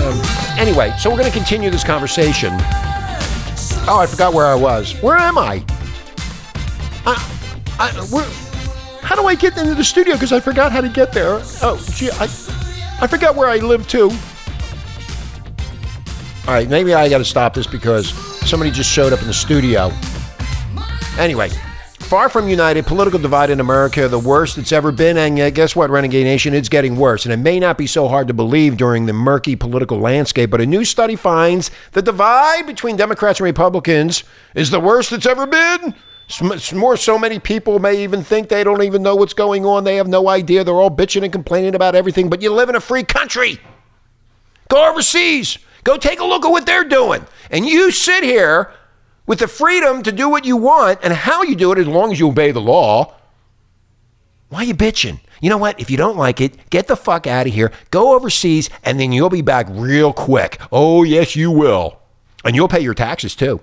Um, 0.04 0.22
anyway, 0.58 0.96
so 0.98 1.10
we're 1.10 1.18
going 1.18 1.30
to 1.30 1.38
continue 1.38 1.70
this 1.70 1.84
conversation. 1.84 2.54
Oh, 3.90 4.00
I 4.02 4.08
forgot 4.08 4.34
where 4.34 4.46
I 4.46 4.56
was. 4.56 4.94
Where 5.02 5.18
am 5.18 5.38
I? 5.38 5.66
I, 7.06 7.18
I 7.78 7.92
where, 8.10 8.24
how 9.02 9.18
do 9.18 9.28
I 9.28 9.36
get 9.36 9.58
into 9.58 9.76
the 9.76 9.84
studio? 9.84 10.14
Because 10.14 10.32
I 10.32 10.40
forgot 10.40 10.72
how 10.72 10.80
to 10.80 10.88
get 10.88 11.12
there. 11.12 11.42
Oh, 11.62 11.86
gee, 11.94 12.10
I, 12.12 12.24
I 13.02 13.08
forgot 13.08 13.36
where 13.36 13.50
I 13.50 13.58
live 13.58 13.86
too. 13.90 14.12
All 16.52 16.58
right, 16.58 16.68
maybe 16.68 16.94
I 16.94 17.08
got 17.08 17.20
to 17.20 17.24
stop 17.24 17.54
this 17.54 17.66
because 17.66 18.10
somebody 18.46 18.72
just 18.72 18.92
showed 18.92 19.14
up 19.14 19.22
in 19.22 19.28
the 19.28 19.34
studio. 19.34 19.90
Anyway, 21.18 21.48
far 21.48 22.28
from 22.28 22.50
united, 22.50 22.86
political 22.86 23.20
divide 23.20 23.50
in 23.50 23.62
America, 23.62 24.10
the 24.10 24.20
worst 24.20 24.58
it's 24.58 24.74
ever 24.74 24.92
been. 24.92 25.16
And 25.16 25.40
uh, 25.40 25.50
guess 25.52 25.78
what, 25.78 25.90
Renegade 25.90 26.26
Nation? 26.26 26.54
It's 26.54 26.68
getting 26.68 26.98
worse. 26.98 27.24
And 27.24 27.32
it 27.32 27.38
may 27.38 27.58
not 27.58 27.78
be 27.78 27.88
so 27.88 28.10
hard 28.10 28.28
to 28.28 28.34
believe 28.34 28.76
during 28.76 29.06
the 29.06 29.14
murky 29.14 29.56
political 29.56 29.98
landscape, 30.00 30.50
but 30.50 30.60
a 30.60 30.66
new 30.66 30.84
study 30.84 31.16
finds 31.16 31.72
the 31.94 32.02
divide 32.02 32.68
between 32.68 32.98
Democrats 32.98 33.40
and 33.40 33.46
Republicans 33.46 34.26
is 34.54 34.72
the 34.72 34.80
worst 34.82 35.14
it's 35.14 35.26
ever 35.26 35.48
been. 35.48 35.96
It's 36.28 36.74
more 36.74 36.98
so 36.98 37.18
many 37.18 37.40
people 37.40 37.80
may 37.80 38.04
even 38.04 38.26
think 38.26 38.50
they 38.50 38.66
don't 38.66 38.84
even 38.84 39.02
know 39.02 39.16
what's 39.16 39.34
going 39.34 39.66
on. 39.66 39.86
They 39.86 39.96
have 39.96 40.10
no 40.10 40.28
idea. 40.28 40.66
They're 40.66 40.76
all 40.76 40.92
bitching 40.92 41.24
and 41.24 41.32
complaining 41.32 41.76
about 41.76 41.96
everything, 41.96 42.30
but 42.30 42.42
you 42.42 42.52
live 42.52 42.68
in 42.68 42.76
a 42.76 42.82
free 42.82 43.04
country. 43.06 43.58
Go 44.68 44.92
overseas. 44.92 45.58
Go 45.84 45.98
take 45.98 46.20
a 46.20 46.26
look 46.26 46.46
at 46.46 46.52
what 46.52 46.66
they're 46.66 46.84
doing. 46.84 47.26
And 47.50 47.66
you 47.66 47.92
sit 47.92 48.24
here 48.24 48.72
with 49.26 49.40
the 49.40 49.48
freedom 49.48 50.04
to 50.04 50.12
do 50.12 50.30
what 50.30 50.46
you 50.46 50.58
want 50.58 51.00
and 51.04 51.14
how 51.14 51.44
you 51.44 51.56
do 51.56 51.72
it 51.72 51.78
as 51.78 51.88
long 51.88 52.12
as 52.12 52.20
you 52.20 52.30
obey 52.30 52.52
the 52.52 52.62
law. 52.62 53.16
Why 54.50 54.60
are 54.60 54.66
you 54.66 54.74
bitching? 54.74 55.20
You 55.40 55.50
know 55.50 55.58
what? 55.58 55.80
If 55.80 55.90
you 55.90 55.98
don't 55.98 56.18
like 56.18 56.42
it, 56.42 56.70
get 56.70 56.88
the 56.88 56.96
fuck 56.96 57.26
out 57.26 57.48
of 57.48 57.54
here. 57.54 57.72
Go 57.90 58.16
overseas 58.16 58.70
and 58.84 59.00
then 59.00 59.12
you'll 59.12 59.30
be 59.30 59.42
back 59.42 59.68
real 59.70 60.14
quick. 60.14 60.60
Oh, 60.72 61.04
yes, 61.04 61.36
you 61.36 61.52
will. 61.52 62.00
And 62.44 62.56
you'll 62.56 62.68
pay 62.68 62.82
your 62.82 62.94
taxes 62.94 63.36
too. 63.36 63.62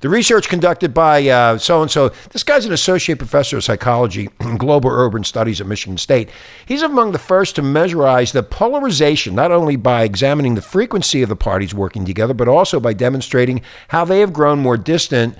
The 0.00 0.08
research 0.08 0.48
conducted 0.48 0.94
by 0.94 1.56
so 1.58 1.82
and 1.82 1.90
so, 1.90 2.10
this 2.30 2.44
guy's 2.44 2.66
an 2.66 2.72
associate 2.72 3.18
professor 3.18 3.56
of 3.56 3.64
psychology 3.64 4.28
and 4.40 4.58
global 4.58 4.90
urban 4.90 5.24
studies 5.24 5.60
at 5.60 5.66
Michigan 5.66 5.98
State. 5.98 6.30
He's 6.66 6.82
among 6.82 7.12
the 7.12 7.18
first 7.18 7.56
to 7.56 7.62
measurize 7.62 8.32
the 8.32 8.42
polarization, 8.42 9.34
not 9.34 9.50
only 9.50 9.76
by 9.76 10.04
examining 10.04 10.54
the 10.54 10.62
frequency 10.62 11.22
of 11.22 11.28
the 11.28 11.36
parties 11.36 11.74
working 11.74 12.04
together, 12.04 12.34
but 12.34 12.48
also 12.48 12.78
by 12.78 12.92
demonstrating 12.92 13.62
how 13.88 14.04
they 14.04 14.20
have 14.20 14.32
grown 14.32 14.60
more 14.60 14.76
distant 14.76 15.36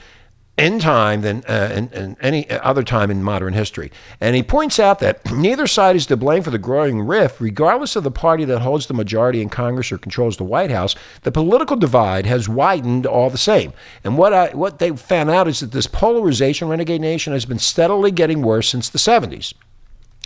in 0.59 0.81
time 0.81 1.21
than 1.21 1.45
uh, 1.49 1.73
in, 1.75 1.89
in, 1.91 2.17
any 2.21 2.51
other 2.51 2.83
time 2.83 3.11
in 3.11 3.23
modern 3.23 3.55
history. 3.55 3.93
And 4.21 4.35
he 4.35 4.43
points 4.43 4.81
out 4.81 4.99
that 4.99 5.31
neither 5.33 5.69
side 5.69 5.95
is 5.95 6.07
to 6.07 6.17
blame 6.17 6.43
for 6.43 6.51
the 6.51 6.59
growing 6.59 7.01
rift, 7.01 7.41
regardless 7.41 7.95
of 7.95 8.03
the 8.03 8.11
party 8.11 8.45
that 8.45 8.59
holds 8.59 8.87
the 8.87 8.95
majority 8.95 9.41
in 9.41 9.49
Congress 9.49 9.93
or 9.93 9.99
controls 9.99 10.37
the 10.37 10.45
White 10.45 10.73
House. 10.73 10.97
The 11.23 11.33
political 11.33 11.77
divide 11.77 12.27
has 12.27 12.49
widened 12.49 13.07
all 13.07 13.31
the 13.31 13.39
same. 13.39 13.73
And 14.03 14.19
what 14.19 14.33
I, 14.33 14.49
what 14.49 14.81
they 14.81 14.91
found 14.91 15.31
out 15.31 15.47
is 15.47 15.61
that 15.61 15.71
this 15.71 15.87
polarization, 15.87 16.69
renegade 16.69 17.01
nation, 17.01 17.33
has 17.33 17.45
been 17.45 17.61
steadily 17.61 18.11
getting 18.11 18.43
worse 18.43 18.69
since 18.69 18.89
the 18.89 18.99
70s. 18.99 19.55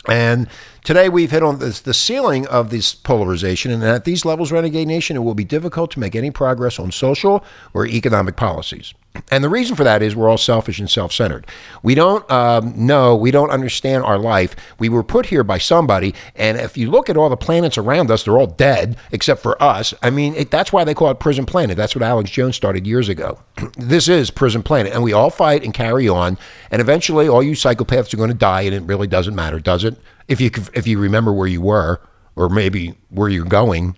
And 0.09 0.49
today 0.83 1.09
we've 1.09 1.31
hit 1.31 1.45
on 1.45 1.59
this, 1.59 1.81
the 1.81 1.95
ceiling 1.95 2.47
of 2.49 2.71
this 2.71 2.93
polarization, 2.95 3.71
and 3.71 3.85
at 3.85 4.05
these 4.05 4.25
levels, 4.25 4.51
Renegade 4.51 4.89
Nation, 4.89 5.17
it 5.17 5.21
will 5.21 5.37
be 5.37 5.45
difficult 5.45 5.93
to 5.93 6.01
make 6.01 6.17
any 6.17 6.33
progress 6.33 6.81
on 6.81 6.91
social 6.91 7.45
or 7.73 7.87
economic 7.87 8.35
policies. 8.35 8.95
And 9.31 9.45
the 9.45 9.49
reason 9.49 9.77
for 9.77 9.85
that 9.85 10.03
is 10.03 10.17
we're 10.17 10.29
all 10.29 10.39
selfish 10.39 10.79
and 10.79 10.91
self 10.91 11.13
centered. 11.13 11.47
We 11.83 11.95
don't 11.95 12.29
um, 12.31 12.87
know, 12.87 13.15
we 13.15 13.31
don't 13.31 13.51
understand 13.51 14.05
our 14.05 14.19
life. 14.19 14.57
We 14.79 14.89
were 14.89 15.03
put 15.03 15.27
here 15.27 15.45
by 15.45 15.59
somebody, 15.59 16.15
and 16.35 16.59
if 16.59 16.77
you 16.77 16.91
look 16.91 17.11
at 17.11 17.17
all 17.17 17.29
the 17.29 17.37
planets 17.37 17.77
around 17.77 18.11
us, 18.11 18.25
they're 18.25 18.39
all 18.39 18.47
dead 18.47 18.97
except 19.11 19.43
for 19.43 19.63
us. 19.63 19.93
I 20.03 20.11
mean, 20.11 20.35
it, 20.35 20.51
that's 20.51 20.73
why 20.73 20.85
they 20.85 20.95
call 20.95 21.11
it 21.11 21.21
Prison 21.21 21.45
Planet. 21.45 21.77
That's 21.77 21.95
what 21.95 22.03
Alex 22.03 22.31
Jones 22.31 22.57
started 22.57 22.87
years 22.87 23.09
ago. 23.09 23.39
this 23.77 24.09
is 24.09 24.31
Prison 24.31 24.63
Planet, 24.63 24.93
and 24.93 25.03
we 25.03 25.13
all 25.13 25.31
fight 25.31 25.65
and 25.65 25.75
carry 25.75 26.09
on, 26.09 26.39
and 26.71 26.81
eventually 26.81 27.29
all 27.29 27.43
you 27.43 27.53
psychopaths 27.53 28.15
are 28.15 28.19
going 28.19 28.31
to 28.31 28.35
die, 28.35 28.63
and 28.63 28.75
it 28.75 28.83
really 28.83 29.07
doesn't 29.07 29.35
matter, 29.35 29.61
does 29.61 29.85
it? 29.85 29.97
If 30.29 30.41
you 30.41 30.51
if 30.73 30.87
you 30.87 30.99
remember 30.99 31.33
where 31.33 31.49
you 31.49 31.61
were, 31.61 32.01
or 32.37 32.49
maybe 32.49 32.95
where 33.11 33.29
you're 33.29 33.45
going, 33.45 33.97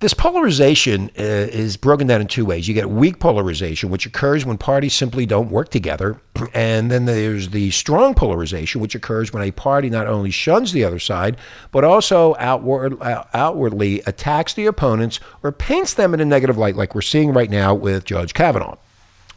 this 0.00 0.12
polarization 0.12 1.10
uh, 1.18 1.22
is 1.22 1.76
broken 1.76 2.06
down 2.06 2.20
in 2.20 2.26
two 2.26 2.44
ways. 2.44 2.68
You 2.68 2.74
get 2.74 2.90
weak 2.90 3.18
polarization, 3.18 3.88
which 3.88 4.04
occurs 4.04 4.44
when 4.44 4.58
parties 4.58 4.94
simply 4.94 5.24
don't 5.26 5.50
work 5.50 5.70
together. 5.70 6.20
And 6.52 6.90
then 6.90 7.06
there's 7.06 7.50
the 7.50 7.70
strong 7.70 8.14
polarization, 8.14 8.80
which 8.80 8.94
occurs 8.94 9.32
when 9.32 9.42
a 9.42 9.50
party 9.50 9.88
not 9.88 10.06
only 10.06 10.30
shuns 10.30 10.72
the 10.72 10.84
other 10.84 10.98
side, 10.98 11.38
but 11.70 11.82
also 11.82 12.34
outward, 12.38 13.00
uh, 13.00 13.24
outwardly 13.32 14.00
attacks 14.06 14.52
the 14.52 14.66
opponents 14.66 15.18
or 15.42 15.50
paints 15.50 15.94
them 15.94 16.12
in 16.12 16.20
a 16.20 16.24
negative 16.24 16.58
light, 16.58 16.76
like 16.76 16.94
we're 16.94 17.00
seeing 17.00 17.32
right 17.32 17.50
now 17.50 17.74
with 17.74 18.04
Judge 18.04 18.34
Kavanaugh. 18.34 18.76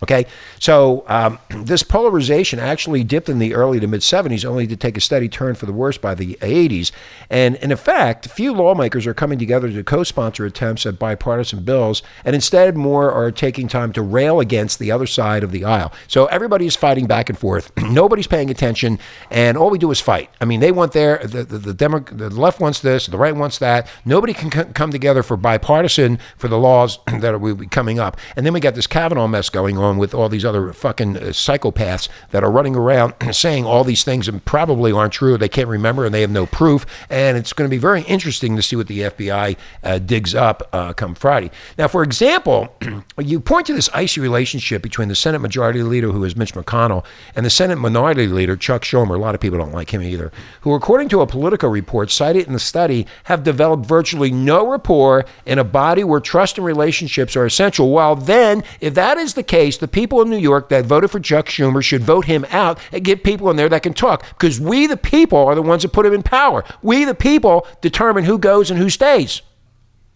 Okay, 0.02 0.26
so 0.60 1.04
um, 1.08 1.40
this 1.50 1.84
polarization 1.84 2.60
actually 2.60 3.04
dipped 3.04 3.28
in 3.28 3.40
the 3.40 3.54
early 3.54 3.80
to 3.80 3.88
mid 3.88 4.02
70s, 4.02 4.46
only 4.46 4.66
to 4.68 4.78
take 4.78 4.98
a 4.98 5.02
steady 5.02 5.28
turn 5.28 5.56
for 5.56 5.66
the 5.66 5.74
worse 5.74 5.98
by 5.98 6.16
the 6.16 6.38
80s. 6.42 6.92
And, 7.30 7.56
in 7.58 7.72
effect, 7.72 8.28
few 8.28 8.54
lawmakers 8.54 9.06
are 9.06 9.14
coming 9.14 9.38
together 9.38 9.70
to 9.70 9.84
co 9.84 10.04
sponsor 10.04 10.46
attempts 10.46 10.86
at 10.86 11.00
bipartisan 11.00 11.64
bills, 11.64 12.02
and 12.24 12.34
instead, 12.34 12.78
more 12.78 13.12
are 13.12 13.32
taking 13.32 13.68
time 13.68 13.92
to 13.94 14.02
rail 14.02 14.40
against 14.40 14.80
the 14.80 14.92
other 14.92 15.08
side 15.08 15.44
of 15.44 15.52
the 15.52 15.66
aisle. 15.66 15.92
So 16.08 16.28
everybody 16.28 16.66
is 16.66 16.76
fighting 16.76 17.06
back 17.06 17.30
and 17.30 17.38
forth. 17.38 17.72
Nobody's 17.78 18.28
paying 18.28 18.50
attention, 18.50 19.00
and 19.30 19.58
all 19.58 19.70
we 19.70 19.78
do 19.78 19.92
is 19.92 20.00
fight. 20.00 20.30
I 20.40 20.46
mean, 20.46 20.62
they 20.62 20.72
want 20.72 20.94
their, 20.94 21.18
the, 21.20 21.44
the, 21.44 21.58
the, 21.58 21.74
Demo- 21.74 22.00
the 22.00 22.30
left 22.30 22.62
wants 22.62 22.80
this, 22.80 23.08
the 23.08 23.18
right 23.18 23.36
wants 23.36 23.58
that. 23.60 23.88
Nobody 24.06 24.34
can 24.34 24.52
c- 24.52 24.72
come 24.74 24.92
together 24.92 25.24
for 25.24 25.36
bipartisan 25.36 26.20
for 26.38 26.48
the 26.48 26.58
laws 26.58 27.00
that 27.08 27.34
are 27.34 27.56
coming 27.68 28.00
up. 28.00 28.18
And 28.38 28.46
then 28.46 28.54
we 28.54 28.60
got 28.62 28.76
this 28.76 28.88
Kavanaugh 28.88 29.28
mess 29.28 29.50
going 29.50 29.78
on 29.78 29.89
on 29.90 29.98
with 29.98 30.14
all 30.14 30.30
these 30.30 30.46
other 30.46 30.72
fucking 30.72 31.18
uh, 31.18 31.22
psychopaths 31.22 32.08
that 32.32 32.44
are 32.44 32.52
running 32.52 32.76
around 32.76 33.14
saying 33.32 33.66
all 33.66 33.84
these 33.84 34.04
things 34.04 34.28
and 34.28 34.44
probably 34.46 34.92
aren't 34.92 35.14
true. 35.14 35.38
They 35.38 35.50
can't 35.50 35.68
remember 35.68 36.06
and 36.06 36.14
they 36.14 36.22
have 36.22 36.32
no 36.32 36.46
proof. 36.46 36.86
And 37.10 37.38
it's 37.38 37.54
going 37.54 37.70
to 37.70 37.74
be 37.74 37.80
very 37.80 38.04
interesting 38.04 38.56
to 38.56 38.62
see 38.62 38.76
what 38.76 38.88
the 38.88 39.00
FBI 39.02 39.58
uh, 39.84 40.00
digs 40.00 40.36
up 40.36 40.70
uh, 40.72 40.94
come 40.94 41.16
Friday. 41.16 41.52
Now, 41.78 41.88
for 41.88 42.04
example, 42.04 42.76
you 43.18 43.40
point 43.40 43.68
to 43.68 43.74
this 43.74 43.90
icy 43.94 44.22
relationship 44.22 44.82
between 44.82 45.10
the 45.10 45.16
Senate 45.16 45.40
Majority 45.40 45.84
Leader, 45.84 46.12
who 46.12 46.24
is 46.24 46.36
Mitch 46.36 46.54
McConnell, 46.54 47.04
and 47.36 47.46
the 47.46 47.50
Senate 47.50 47.78
Minority 47.78 48.28
Leader, 48.28 48.56
Chuck 48.56 48.84
Schumer. 48.84 49.16
A 49.16 49.20
lot 49.20 49.36
of 49.36 49.42
people 49.42 49.58
don't 49.58 49.74
like 49.74 49.94
him 49.94 50.02
either, 50.02 50.32
who, 50.62 50.74
according 50.74 51.10
to 51.10 51.22
a 51.22 51.28
Politico 51.28 51.68
report 51.68 52.12
cited 52.12 52.48
in 52.48 52.54
the 52.54 52.60
study, 52.60 53.08
have 53.26 53.44
developed 53.44 53.86
virtually 53.86 54.32
no 54.32 54.70
rapport 54.70 55.26
in 55.46 55.60
a 55.60 55.64
body 55.64 56.04
where 56.04 56.20
trust 56.20 56.58
and 56.58 56.66
relationships 56.66 57.36
are 57.36 57.46
essential. 57.46 57.90
While 57.90 58.16
then, 58.16 58.64
if 58.80 58.94
that 58.94 59.18
is 59.18 59.34
the 59.34 59.44
case, 59.44 59.78
the 59.80 59.88
people 59.88 60.22
in 60.22 60.30
New 60.30 60.38
York 60.38 60.70
that 60.70 60.86
voted 60.86 61.12
for 61.12 61.20
Chuck 61.20 61.48
Schumer 61.48 61.84
should 61.84 62.02
vote 62.02 62.26
him 62.26 62.46
out 62.50 62.80
and 62.92 63.04
get 63.04 63.24
people 63.24 63.50
in 63.50 63.58
there 63.58 63.70
that 63.70 63.84
can 63.84 63.94
talk 63.94 64.26
because 64.30 64.60
we, 64.60 64.88
the 64.88 64.98
people, 64.98 65.40
are 65.40 65.56
the 65.56 65.62
ones 65.62 65.84
that 65.84 65.94
put 65.94 66.06
him 66.06 66.14
in 66.14 66.24
power. 66.24 66.64
We, 66.82 67.06
the 67.06 67.16
people, 67.16 67.68
determine 67.82 68.24
who 68.24 68.38
goes 68.38 68.70
and 68.70 68.80
who 68.80 68.90
stays. 68.90 69.42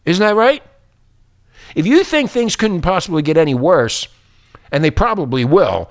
Isn't 0.05 0.25
that 0.25 0.35
right? 0.35 0.63
If 1.75 1.87
you 1.87 2.03
think 2.03 2.29
things 2.29 2.55
couldn't 2.55 2.81
possibly 2.81 3.21
get 3.21 3.37
any 3.37 3.55
worse, 3.55 4.07
and 4.71 4.83
they 4.83 4.91
probably 4.91 5.45
will, 5.45 5.89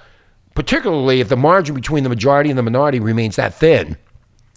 particularly 0.54 1.20
if 1.20 1.28
the 1.28 1.36
margin 1.36 1.74
between 1.74 2.04
the 2.04 2.08
majority 2.08 2.50
and 2.50 2.58
the 2.58 2.62
minority 2.62 3.00
remains 3.00 3.36
that 3.36 3.54
thin, 3.54 3.96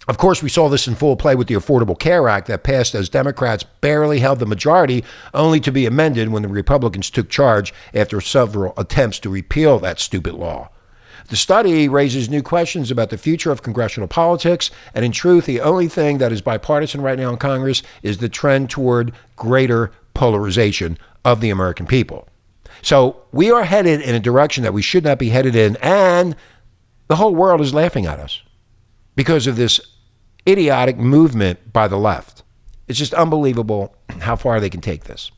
of 0.08 0.18
course, 0.18 0.42
we 0.42 0.48
saw 0.48 0.68
this 0.68 0.86
in 0.86 0.94
full 0.94 1.16
play 1.16 1.34
with 1.34 1.48
the 1.48 1.54
Affordable 1.54 1.98
Care 1.98 2.28
Act 2.28 2.46
that 2.46 2.62
passed 2.62 2.94
as 2.94 3.08
Democrats 3.08 3.64
barely 3.80 4.20
held 4.20 4.38
the 4.38 4.46
majority, 4.46 5.04
only 5.34 5.58
to 5.60 5.72
be 5.72 5.84
amended 5.84 6.28
when 6.28 6.42
the 6.42 6.48
Republicans 6.48 7.10
took 7.10 7.28
charge 7.28 7.74
after 7.92 8.20
several 8.20 8.72
attempts 8.76 9.18
to 9.20 9.30
repeal 9.30 9.80
that 9.80 9.98
stupid 9.98 10.34
law. 10.34 10.68
The 11.28 11.36
study 11.36 11.88
raises 11.88 12.30
new 12.30 12.40
questions 12.40 12.92
about 12.92 13.10
the 13.10 13.18
future 13.18 13.50
of 13.50 13.62
congressional 13.62 14.06
politics, 14.06 14.70
and 14.94 15.04
in 15.04 15.10
truth, 15.10 15.46
the 15.46 15.60
only 15.60 15.88
thing 15.88 16.18
that 16.18 16.30
is 16.30 16.40
bipartisan 16.40 17.00
right 17.00 17.18
now 17.18 17.30
in 17.30 17.36
Congress 17.36 17.82
is 18.04 18.18
the 18.18 18.28
trend 18.28 18.70
toward 18.70 19.12
greater 19.34 19.90
polarization 20.14 20.98
of 21.24 21.40
the 21.40 21.50
American 21.50 21.84
people. 21.84 22.28
So 22.80 23.24
we 23.32 23.50
are 23.50 23.64
headed 23.64 24.02
in 24.02 24.14
a 24.14 24.20
direction 24.20 24.62
that 24.62 24.72
we 24.72 24.82
should 24.82 25.02
not 25.02 25.18
be 25.18 25.30
headed 25.30 25.56
in, 25.56 25.76
and 25.82 26.36
the 27.08 27.16
whole 27.16 27.34
world 27.34 27.60
is 27.60 27.74
laughing 27.74 28.06
at 28.06 28.20
us 28.20 28.42
because 29.16 29.48
of 29.48 29.56
this 29.56 29.80
idiotic 30.46 30.96
movement 30.96 31.72
by 31.72 31.88
the 31.88 31.98
left. 31.98 32.42
It's 32.88 32.98
just 32.98 33.14
unbelievable 33.14 33.96
how 34.20 34.36
far 34.36 34.60
they 34.60 34.70
can 34.70 34.80
take 34.80 35.04
this. 35.04 35.30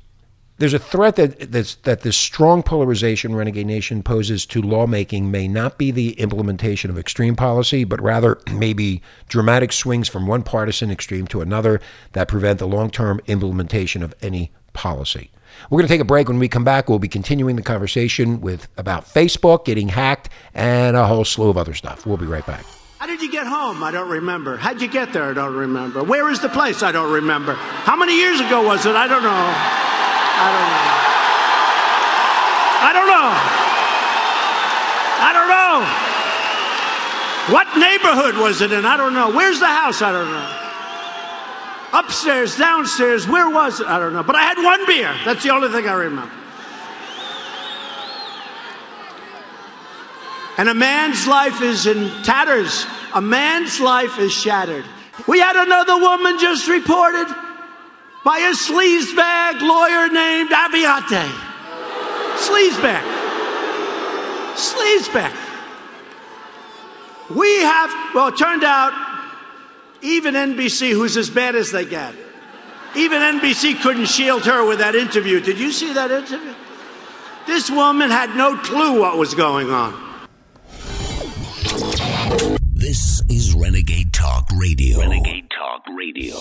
There's 0.59 0.75
a 0.75 0.79
threat 0.81 1.15
that 1.17 1.53
that 1.85 2.00
this 2.00 2.17
strong 2.17 2.65
polarization 2.65 3.37
renegade 3.37 3.67
nation 3.67 4.03
poses 4.03 4.45
to 4.47 4.61
lawmaking 4.61 5.31
may 5.31 5.47
not 5.47 5.79
be 5.79 5.93
the 5.93 6.19
implementation 6.19 6.91
of 6.91 6.99
extreme 6.99 7.37
policy, 7.37 7.85
but 7.85 8.03
rather 8.03 8.41
maybe 8.53 9.00
dramatic 9.29 9.73
swings 9.73 10.09
from 10.09 10.27
one 10.27 10.43
partisan 10.43 10.91
extreme 10.91 11.29
to 11.29 11.41
another 11.41 11.81
that 12.12 12.27
prevent 12.27 12.59
the 12.59 12.67
long-term 12.67 13.21
implementation 13.29 14.03
of 14.03 14.15
any 14.21 14.50
policy. 14.73 15.31
We're 15.71 15.79
going 15.79 15.88
to 15.88 15.95
take 15.95 16.00
a 16.00 16.05
break. 16.05 16.29
When 16.29 16.41
we 16.41 16.49
come 16.49 16.65
back, 16.65 16.88
we'll 16.88 16.99
be 16.99 17.09
continuing 17.09 17.57
the 17.57 17.62
conversation 17.62 18.41
with 18.41 18.69
about 18.77 19.07
Facebook 19.07 19.65
getting 19.65 19.88
hacked 19.88 20.29
and 20.55 20.97
a 20.97 21.07
whole 21.07 21.25
slew 21.25 21.49
of 21.49 21.57
other 21.57 21.75
stuff. 21.75 22.05
We'll 22.05 22.17
be 22.17 22.27
right 22.27 22.47
back. 22.47 22.65
How 22.99 23.07
did 23.07 23.23
you 23.23 23.31
get 23.31 23.47
home? 23.47 23.85
I 23.85 23.93
don't 23.93 24.11
remember. 24.11 24.57
How'd 24.57 24.83
you 24.83 24.88
get 24.88 25.12
there? 25.12 25.31
I 25.31 25.33
don't 25.33 25.55
remember. 25.55 26.02
Where 26.02 26.28
is 26.31 26.40
the 26.40 26.49
place? 26.49 26.83
I 26.83 26.90
don't 26.90 27.12
remember. 27.12 27.55
How 27.55 27.95
many 27.95 28.19
years 28.19 28.40
ago 28.40 28.67
was 28.67 28.85
it? 28.87 28.97
I 28.97 29.07
don't 29.07 29.23
know. 29.23 29.31
I 29.31 30.50
don't 30.50 30.67
know. 30.67 30.88
I 32.83 32.90
don't 32.93 33.07
know. 33.07 33.31
I 35.23 35.31
don't 35.33 35.49
know. 35.49 35.78
What 37.55 37.78
neighborhood 37.78 38.37
was 38.43 38.62
it 38.62 38.73
in? 38.73 38.85
I 38.85 38.97
don't 38.97 39.14
know. 39.14 39.31
Where's 39.31 39.61
the 39.61 39.69
house? 39.69 40.02
I 40.02 40.11
don't 40.11 40.31
know. 40.31 42.00
Upstairs, 42.00 42.57
downstairs, 42.57 43.28
where 43.28 43.49
was 43.49 43.81
it? 43.81 43.87
I 43.87 44.00
don't 44.00 44.12
know. 44.12 44.25
But 44.25 44.35
I 44.35 44.43
had 44.43 44.59
one 44.59 44.85
beer. 44.87 45.14
That's 45.25 45.45
the 45.45 45.50
only 45.50 45.69
thing 45.69 45.87
I 45.88 45.95
remember. 45.95 46.35
And 50.59 50.69
a 50.69 50.75
man's 50.75 51.29
life 51.29 51.62
is 51.62 51.87
in 51.87 52.11
tatters. 52.25 52.85
A 53.15 53.23
man's 53.23 53.79
life 53.79 54.19
is 54.19 54.33
shattered. 54.33 54.85
We 55.29 55.38
had 55.38 55.55
another 55.55 55.97
woman 55.97 56.37
just 56.41 56.67
reported 56.69 57.33
by 58.25 58.38
a 58.38 58.53
sleazebag 58.53 59.61
lawyer 59.61 60.09
named 60.09 60.50
Avenatti. 60.50 61.31
Sleazebag. 62.38 63.03
Sleazebag. 64.57 65.37
We 67.37 67.61
have, 67.61 68.15
well, 68.15 68.29
it 68.29 68.37
turned 68.37 68.65
out 68.65 68.93
even 70.03 70.35
NBC, 70.35 70.91
who's 70.91 71.17
as 71.17 71.31
bad 71.31 71.55
as 71.55 71.71
they 71.71 71.85
get, 71.85 72.15
even 72.97 73.23
NBC 73.23 73.81
couldn't 73.81 74.07
shield 74.07 74.45
her 74.45 74.67
with 74.67 74.79
that 74.79 74.97
interview. 74.97 75.41
Did 75.41 75.59
you 75.59 75.71
see 75.71 75.93
that 75.93 76.11
interview? 76.11 76.55
This 77.47 77.71
woman 77.71 78.11
had 78.11 78.35
no 78.35 78.57
clue 78.57 79.00
what 79.00 79.19
was 79.19 79.35
going 79.35 79.71
on. 79.71 80.08
Is 83.31 83.55
Renegade 83.55 84.13
Talk 84.13 84.49
Radio. 84.57 85.01
Renegade 85.01 85.51
Talk 85.51 85.85
Radio. 85.95 86.35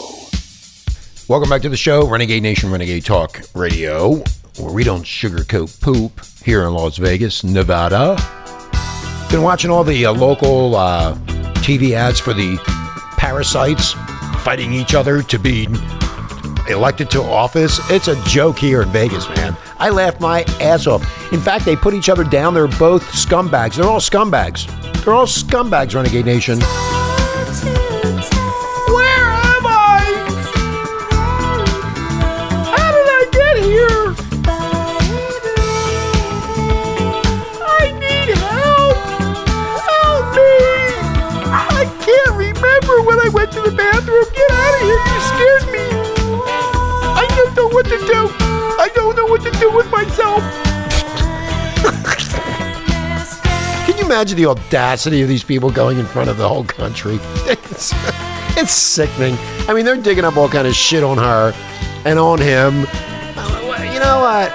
Welcome 1.28 1.50
back 1.50 1.62
to 1.64 1.70
the 1.70 1.78
show, 1.78 2.08
Renegade 2.08 2.44
Nation 2.44 2.72
Renegade 2.72 3.04
Talk 3.04 3.42
Radio, 3.54 4.24
where 4.58 4.72
we 4.72 4.86
don't 4.86 5.04
sugarcoat 5.04 5.82
poop 5.82 6.22
here 6.46 6.64
in 6.64 6.74
Las 6.74 6.98
Vegas, 6.98 7.44
Nevada. 7.44 8.16
Been 9.30 9.42
watching 9.42 9.70
all 9.70 9.84
the 9.84 10.06
uh, 10.06 10.14
local 10.14 10.76
uh, 10.76 11.16
TV 11.56 11.92
ads 11.92 12.20
for 12.20 12.34
the 12.34 12.58
parasites 13.18 13.94
fighting 14.44 14.72
each 14.72 14.96
other 14.96 15.22
to 15.24 15.38
be 15.38 15.68
elected 16.70 17.10
to 17.12 17.22
office. 17.22 17.80
It's 17.90 18.08
a 18.08 18.16
joke 18.24 18.58
here 18.58 18.82
in 18.82 18.90
Vegas, 18.90 19.28
man. 19.30 19.58
I 19.78 19.90
laughed 19.90 20.22
my 20.22 20.44
ass 20.62 20.88
off. 20.88 21.34
In 21.34 21.42
fact, 21.42 21.66
they 21.66 21.76
put 21.76 21.94
each 21.94 22.08
other 22.08 22.24
down. 22.24 22.54
They're 22.54 22.68
both 22.68 23.04
scumbags. 23.12 23.76
They're 23.76 23.86
all 23.86 24.00
scumbags. 24.00 24.68
They're 25.08 25.16
all 25.16 25.26
scumbags, 25.26 25.96
Renegade 25.96 26.26
Nation. 26.26 26.60
Imagine 54.18 54.36
the 54.36 54.48
audacity 54.48 55.22
of 55.22 55.28
these 55.28 55.44
people 55.44 55.70
going 55.70 56.00
in 56.00 56.06
front 56.08 56.28
of 56.28 56.38
the 56.38 56.48
whole 56.48 56.64
country? 56.64 57.20
It's, 57.70 57.94
it's 58.58 58.72
sickening. 58.72 59.38
I 59.70 59.74
mean, 59.76 59.86
they're 59.86 60.02
digging 60.02 60.26
up 60.26 60.36
all 60.36 60.50
kind 60.50 60.66
of 60.66 60.74
shit 60.74 61.04
on 61.04 61.20
her 61.20 61.54
and 62.06 62.18
on 62.18 62.40
him. 62.40 62.80
You 63.94 64.00
know 64.00 64.22
what? 64.22 64.52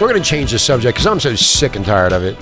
We're 0.00 0.08
going 0.08 0.20
to 0.20 0.28
change 0.28 0.50
the 0.50 0.58
subject 0.58 0.96
because 0.96 1.06
I'm 1.06 1.20
so 1.20 1.36
sick 1.36 1.76
and 1.76 1.84
tired 1.84 2.12
of 2.12 2.24
it. 2.24 2.36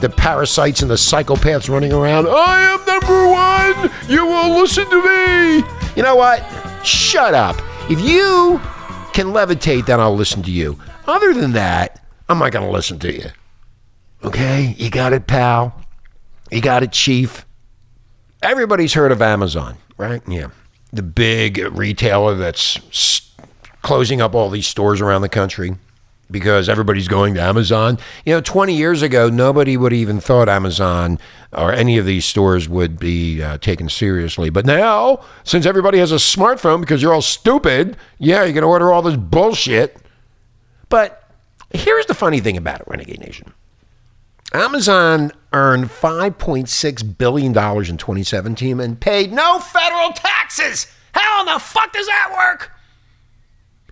The 0.00 0.08
parasites 0.08 0.82
and 0.82 0.90
the 0.90 0.94
psychopaths 0.94 1.68
running 1.68 1.92
around. 1.92 2.28
I 2.28 2.60
am 2.60 2.86
number 2.86 3.26
one. 3.28 3.90
You 4.08 4.24
will 4.24 4.60
listen 4.60 4.88
to 4.88 5.02
me. 5.02 5.66
You 5.96 6.04
know 6.04 6.14
what? 6.14 6.44
Shut 6.86 7.34
up. 7.34 7.56
If 7.90 8.00
you 8.00 8.60
can 9.12 9.28
levitate, 9.28 9.86
then 9.86 9.98
I'll 9.98 10.14
listen 10.14 10.44
to 10.44 10.52
you. 10.52 10.78
Other 11.08 11.34
than 11.34 11.50
that, 11.54 12.00
I'm 12.28 12.38
not 12.38 12.52
going 12.52 12.66
to 12.66 12.72
listen 12.72 13.00
to 13.00 13.12
you. 13.12 13.30
Okay? 14.22 14.76
You 14.78 14.90
got 14.90 15.12
it, 15.12 15.26
pal. 15.26 15.79
You 16.50 16.60
got 16.60 16.82
it, 16.82 16.92
chief. 16.92 17.46
Everybody's 18.42 18.94
heard 18.94 19.12
of 19.12 19.22
Amazon, 19.22 19.76
right? 19.96 20.22
Yeah. 20.26 20.48
The 20.92 21.02
big 21.02 21.58
retailer 21.72 22.34
that's 22.34 22.78
closing 23.82 24.20
up 24.20 24.34
all 24.34 24.50
these 24.50 24.66
stores 24.66 25.00
around 25.00 25.22
the 25.22 25.28
country 25.28 25.76
because 26.30 26.68
everybody's 26.68 27.08
going 27.08 27.34
to 27.34 27.40
Amazon. 27.42 27.98
You 28.24 28.34
know, 28.34 28.40
20 28.40 28.74
years 28.74 29.02
ago, 29.02 29.28
nobody 29.28 29.76
would 29.76 29.92
even 29.92 30.20
thought 30.20 30.48
Amazon 30.48 31.18
or 31.52 31.72
any 31.72 31.98
of 31.98 32.06
these 32.06 32.24
stores 32.24 32.68
would 32.68 32.98
be 32.98 33.42
uh, 33.42 33.58
taken 33.58 33.88
seriously. 33.88 34.50
But 34.50 34.66
now, 34.66 35.20
since 35.44 35.66
everybody 35.66 35.98
has 35.98 36.12
a 36.12 36.16
smartphone 36.16 36.80
because 36.80 37.02
you're 37.02 37.12
all 37.14 37.22
stupid, 37.22 37.96
yeah, 38.18 38.44
you 38.44 38.52
can 38.54 38.64
order 38.64 38.92
all 38.92 39.02
this 39.02 39.16
bullshit. 39.16 39.96
But 40.88 41.28
here's 41.70 42.06
the 42.06 42.14
funny 42.14 42.40
thing 42.40 42.56
about 42.56 42.80
it, 42.80 42.88
Renegade 42.88 43.20
Nation. 43.20 43.52
Amazon 44.52 45.32
earned 45.52 45.84
$5.6 45.84 47.18
billion 47.18 47.48
in 47.50 47.96
2017 47.96 48.80
and 48.80 49.00
paid 49.00 49.32
no 49.32 49.58
federal 49.58 50.12
taxes. 50.12 50.86
How 51.12 51.40
in 51.40 51.46
the 51.46 51.58
fuck 51.58 51.92
does 51.92 52.06
that 52.06 52.32
work? 52.32 52.72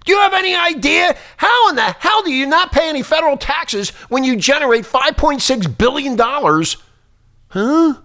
Do 0.04 0.12
you 0.12 0.20
have 0.20 0.34
any 0.34 0.56
idea? 0.56 1.16
How 1.36 1.68
in 1.68 1.76
the 1.76 1.82
hell 1.82 2.22
do 2.22 2.32
you 2.32 2.46
not 2.46 2.72
pay 2.72 2.88
any 2.88 3.02
federal 3.02 3.36
taxes 3.36 3.90
when 4.08 4.24
you 4.24 4.36
generate 4.36 4.84
$5.6 4.84 5.78
billion? 5.78 6.16
Huh? 7.48 8.00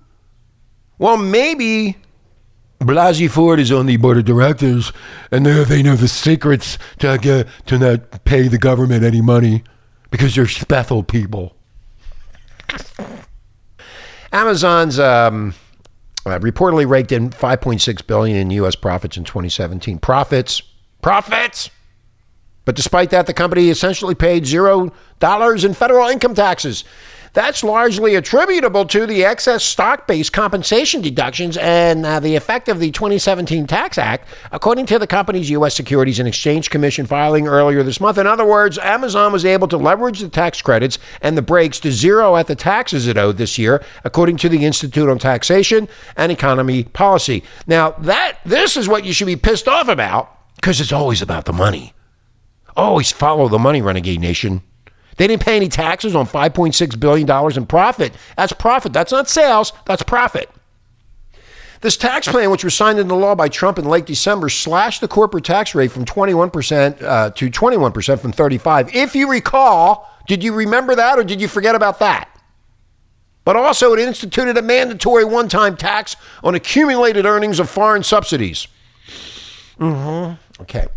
Well, 0.97 1.17
maybe 1.17 1.97
Blasey 2.79 3.29
Ford 3.29 3.59
is 3.59 3.71
on 3.71 3.85
the 3.85 3.97
board 3.97 4.17
of 4.17 4.25
directors, 4.25 4.91
and 5.31 5.45
they 5.45 5.81
know 5.81 5.95
the 5.95 6.07
secrets 6.07 6.77
to 6.99 7.17
get, 7.17 7.47
to 7.67 7.79
not 7.79 8.25
pay 8.25 8.47
the 8.47 8.57
government 8.57 9.03
any 9.03 9.21
money 9.21 9.63
because 10.11 10.35
they're 10.35 10.47
special 10.47 11.03
people. 11.03 11.55
Amazon's 14.31 14.99
um, 14.99 15.53
uh, 16.25 16.39
reportedly 16.39 16.87
raked 16.87 17.11
in 17.11 17.29
5.6 17.29 18.07
billion 18.07 18.37
in 18.37 18.49
U.S. 18.51 18.75
profits 18.75 19.17
in 19.17 19.23
2017. 19.23 19.99
Profits, 19.99 20.61
profits. 21.01 21.69
But 22.65 22.75
despite 22.75 23.09
that, 23.09 23.27
the 23.27 23.33
company 23.33 23.69
essentially 23.69 24.15
paid 24.15 24.45
zero 24.45 24.93
dollars 25.19 25.65
in 25.65 25.73
federal 25.73 26.07
income 26.07 26.33
taxes. 26.33 26.83
That's 27.33 27.63
largely 27.63 28.13
attributable 28.13 28.85
to 28.85 29.07
the 29.07 29.25
excess 29.25 29.63
stock 29.63 30.05
based 30.05 30.31
compensation 30.33 31.01
deductions 31.01 31.57
and 31.57 32.05
uh, 32.05 32.19
the 32.19 32.35
effect 32.35 32.69
of 32.69 32.79
the 32.79 32.91
2017 32.91 33.65
Tax 33.65 33.97
Act, 33.97 34.27
according 34.51 34.85
to 34.85 34.99
the 34.99 35.07
company's 35.07 35.49
U.S. 35.49 35.75
Securities 35.75 36.19
and 36.19 36.27
Exchange 36.27 36.69
Commission 36.69 37.07
filing 37.07 37.47
earlier 37.47 37.81
this 37.81 37.99
month. 37.99 38.19
In 38.19 38.27
other 38.27 38.45
words, 38.45 38.77
Amazon 38.77 39.31
was 39.31 39.45
able 39.45 39.67
to 39.69 39.77
leverage 39.77 40.19
the 40.19 40.29
tax 40.29 40.61
credits 40.61 40.99
and 41.21 41.35
the 41.35 41.41
breaks 41.41 41.79
to 41.79 41.91
zero 41.91 42.35
at 42.35 42.45
the 42.45 42.55
taxes 42.55 43.07
it 43.07 43.17
owed 43.17 43.37
this 43.37 43.57
year, 43.57 43.83
according 44.03 44.37
to 44.37 44.47
the 44.47 44.63
Institute 44.63 45.09
on 45.09 45.17
Taxation 45.17 45.89
and 46.15 46.31
Economy 46.31 46.83
Policy. 46.83 47.43
Now, 47.65 47.91
that 47.91 48.41
this 48.45 48.77
is 48.77 48.87
what 48.87 49.05
you 49.05 49.13
should 49.13 49.25
be 49.25 49.35
pissed 49.35 49.67
off 49.67 49.87
about 49.87 50.37
because 50.57 50.79
it's 50.79 50.93
always 50.93 51.23
about 51.23 51.45
the 51.45 51.53
money. 51.53 51.93
Always 52.77 53.11
follow 53.11 53.47
the 53.47 53.59
money, 53.59 53.81
Renegade 53.81 54.19
Nation. 54.19 54.61
They 55.17 55.27
didn't 55.27 55.43
pay 55.43 55.55
any 55.55 55.69
taxes 55.69 56.15
on 56.15 56.25
$5.6 56.25 56.99
billion 56.99 57.57
in 57.57 57.65
profit. 57.65 58.13
That's 58.35 58.53
profit. 58.53 58.93
That's 58.93 59.11
not 59.11 59.29
sales, 59.29 59.73
that's 59.85 60.03
profit. 60.03 60.49
This 61.81 61.97
tax 61.97 62.29
plan, 62.29 62.49
which 62.49 62.63
was 62.63 62.73
signed 62.73 62.97
into 62.97 63.13
law 63.13 63.35
by 63.35 63.49
Trump 63.49 63.77
in 63.77 63.83
late 63.83 64.05
December, 64.05 64.47
slashed 64.47 65.01
the 65.01 65.07
corporate 65.07 65.43
tax 65.43 65.75
rate 65.75 65.91
from 65.91 66.05
21% 66.05 67.01
uh, 67.01 67.29
to 67.31 67.49
21% 67.49 68.19
from 68.19 68.31
35. 68.31 68.95
If 68.95 69.15
you 69.15 69.29
recall, 69.29 70.09
did 70.25 70.43
you 70.43 70.53
remember 70.53 70.95
that 70.95 71.19
or 71.19 71.25
did 71.25 71.41
you 71.41 71.49
forget 71.49 71.75
about 71.75 71.99
that? 71.99 72.29
But 73.43 73.57
also, 73.57 73.91
it 73.91 73.99
instituted 73.99 74.57
a 74.57 74.61
mandatory 74.61 75.25
one 75.25 75.49
time 75.49 75.75
tax 75.75 76.15
on 76.41 76.55
accumulated 76.55 77.25
earnings 77.25 77.59
of 77.59 77.69
foreign 77.69 78.03
subsidies. 78.03 78.67
Mm-hmm. 79.77 80.61
Okay. 80.61 80.87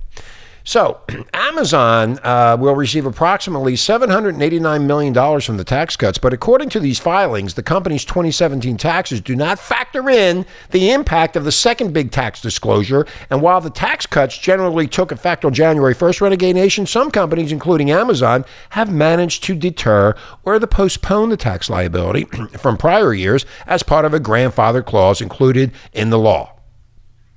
So, 0.67 1.01
Amazon 1.33 2.19
uh, 2.25 2.57
will 2.59 2.75
receive 2.75 3.07
approximately 3.07 3.75
$789 3.75 4.85
million 4.85 5.41
from 5.41 5.57
the 5.59 5.65
tax 5.65 5.97
cuts, 5.97 6.19
but 6.19 6.33
according 6.33 6.71
to 6.71 6.81
these 6.81 6.99
filings, 6.99 7.55
the 7.55 7.63
company's 7.63 8.05
2017 8.05 8.77
taxes 8.77 9.21
do 9.21 9.37
not 9.37 9.61
factor 9.61 10.11
in 10.11 10.45
the 10.73 10.91
impact 10.91 11.37
of 11.37 11.45
the 11.45 11.53
second 11.53 11.93
big 11.93 12.11
tax 12.11 12.41
disclosure. 12.41 13.07
And 13.31 13.41
while 13.41 13.61
the 13.61 13.71
tax 13.71 14.07
cuts 14.07 14.37
generally 14.37 14.89
took 14.89 15.13
effect 15.13 15.45
on 15.45 15.55
January 15.55 15.95
1st, 15.95 16.21
Renegade 16.21 16.57
Nation, 16.57 16.85
some 16.85 17.13
companies, 17.13 17.53
including 17.53 17.93
Amazon, 17.93 18.45
have 18.71 18.93
managed 18.93 19.45
to 19.45 19.55
deter 19.55 20.17
or 20.45 20.59
to 20.59 20.67
postpone 20.67 21.29
the 21.29 21.37
tax 21.37 21.71
liability 21.71 22.25
from 22.59 22.77
prior 22.77 23.15
years 23.15 23.47
as 23.69 23.85
part 23.85 24.05
of 24.05 24.13
a 24.13 24.19
grandfather 24.19 24.83
clause 24.83 25.21
included 25.21 25.71
in 25.93 26.11
the 26.11 26.19
law. 26.19 26.53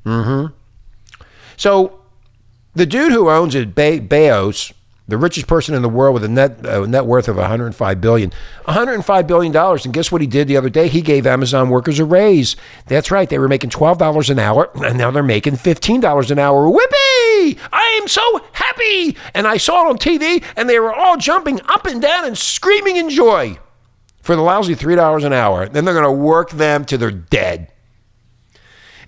Mm 0.04 0.24
hmm. 0.26 0.56
So, 1.58 1.99
the 2.76 2.86
dude 2.86 3.12
who 3.12 3.30
owns 3.30 3.56
it, 3.56 3.76
Be- 3.76 4.00
Bezos, 4.00 4.74
the 5.08 5.18
richest 5.18 5.48
person 5.48 5.74
in 5.74 5.82
the 5.82 5.90
world 5.90 6.14
with 6.14 6.24
a 6.24 6.28
net 6.28 6.64
uh, 6.64 6.86
net 6.86 7.06
worth 7.08 7.28
of 7.28 7.36
105 7.38 8.00
billion, 8.00 8.32
105 8.66 9.28
billion 9.28 9.52
dollars. 9.52 9.84
And 9.84 9.94
guess 9.94 10.12
what 10.12 10.22
he 10.22 10.28
did 10.28 10.48
the 10.48 10.56
other 10.56 10.70
day? 10.70 10.88
He 10.88 11.02
gave 11.02 11.26
Amazon 11.26 11.70
workers 11.70 11.98
a 11.98 12.06
raise. 12.06 12.56
That's 12.86 13.10
right. 13.10 13.28
They 13.28 13.40
were 13.40 13.48
making 13.48 13.72
12 13.72 13.98
dollars 13.98 14.30
an 14.30 14.38
hour, 14.38 14.70
and 14.76 15.00
now 15.00 15.10
they're 15.10 15.24
making 15.24 15.56
15 15.56 16.00
dollars 16.00 16.30
an 16.30 16.38
hour. 16.38 16.70
Whippy! 16.70 17.58
I 17.72 18.00
am 18.02 18.08
so 18.08 18.22
happy. 18.52 19.18
And 19.34 19.48
I 19.48 19.58
saw 19.58 19.88
it 19.88 19.90
on 19.90 19.98
TV, 19.98 20.44
and 20.56 20.70
they 20.70 20.80
were 20.80 20.94
all 20.94 21.18
jumping 21.18 21.60
up 21.68 21.88
and 21.88 22.00
down 22.02 22.26
and 22.26 22.38
screaming 22.38 22.98
in 22.98 23.10
joy 23.10 23.58
for 24.22 24.36
the 24.36 24.44
lousy 24.44 24.76
three 24.76 24.96
dollars 24.96 25.24
an 25.24 25.34
hour. 25.34 25.68
Then 25.68 25.86
they're 25.86 25.96
going 25.96 26.06
to 26.06 26.12
work 26.12 26.52
them 26.52 26.86
to 26.86 27.00
they're 27.00 27.10
dead. 27.10 27.72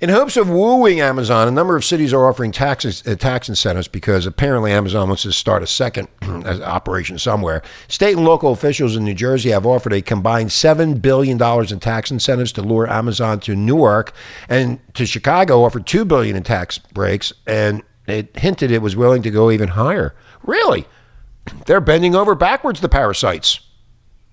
In 0.01 0.09
hopes 0.09 0.35
of 0.35 0.49
wooing 0.49 0.99
Amazon, 0.99 1.47
a 1.47 1.51
number 1.51 1.75
of 1.75 1.85
cities 1.85 2.11
are 2.11 2.27
offering 2.27 2.51
taxes, 2.51 3.03
uh, 3.05 3.13
tax 3.15 3.47
incentives 3.47 3.87
because 3.87 4.25
apparently 4.25 4.71
Amazon 4.71 5.09
wants 5.09 5.21
to 5.21 5.31
start 5.31 5.61
a 5.61 5.67
second 5.67 6.07
operation 6.23 7.19
somewhere. 7.19 7.61
State 7.87 8.17
and 8.17 8.25
local 8.25 8.51
officials 8.51 8.95
in 8.95 9.05
New 9.05 9.13
Jersey 9.13 9.51
have 9.51 9.63
offered 9.63 9.93
a 9.93 10.01
combined 10.01 10.49
$7 10.49 11.03
billion 11.03 11.39
in 11.39 11.79
tax 11.79 12.09
incentives 12.09 12.51
to 12.53 12.63
lure 12.63 12.89
Amazon 12.89 13.39
to 13.41 13.55
Newark, 13.55 14.11
and 14.49 14.79
to 14.95 15.05
Chicago 15.05 15.63
offered 15.63 15.85
2 15.85 16.03
billion 16.03 16.35
in 16.35 16.41
tax 16.41 16.79
breaks, 16.79 17.31
and 17.45 17.83
it 18.07 18.35
hinted 18.39 18.71
it 18.71 18.81
was 18.81 18.95
willing 18.95 19.21
to 19.21 19.29
go 19.29 19.51
even 19.51 19.69
higher. 19.69 20.15
Really? 20.41 20.87
They're 21.67 21.79
bending 21.79 22.15
over 22.15 22.33
backwards, 22.33 22.81
the 22.81 22.89
parasites. 22.89 23.59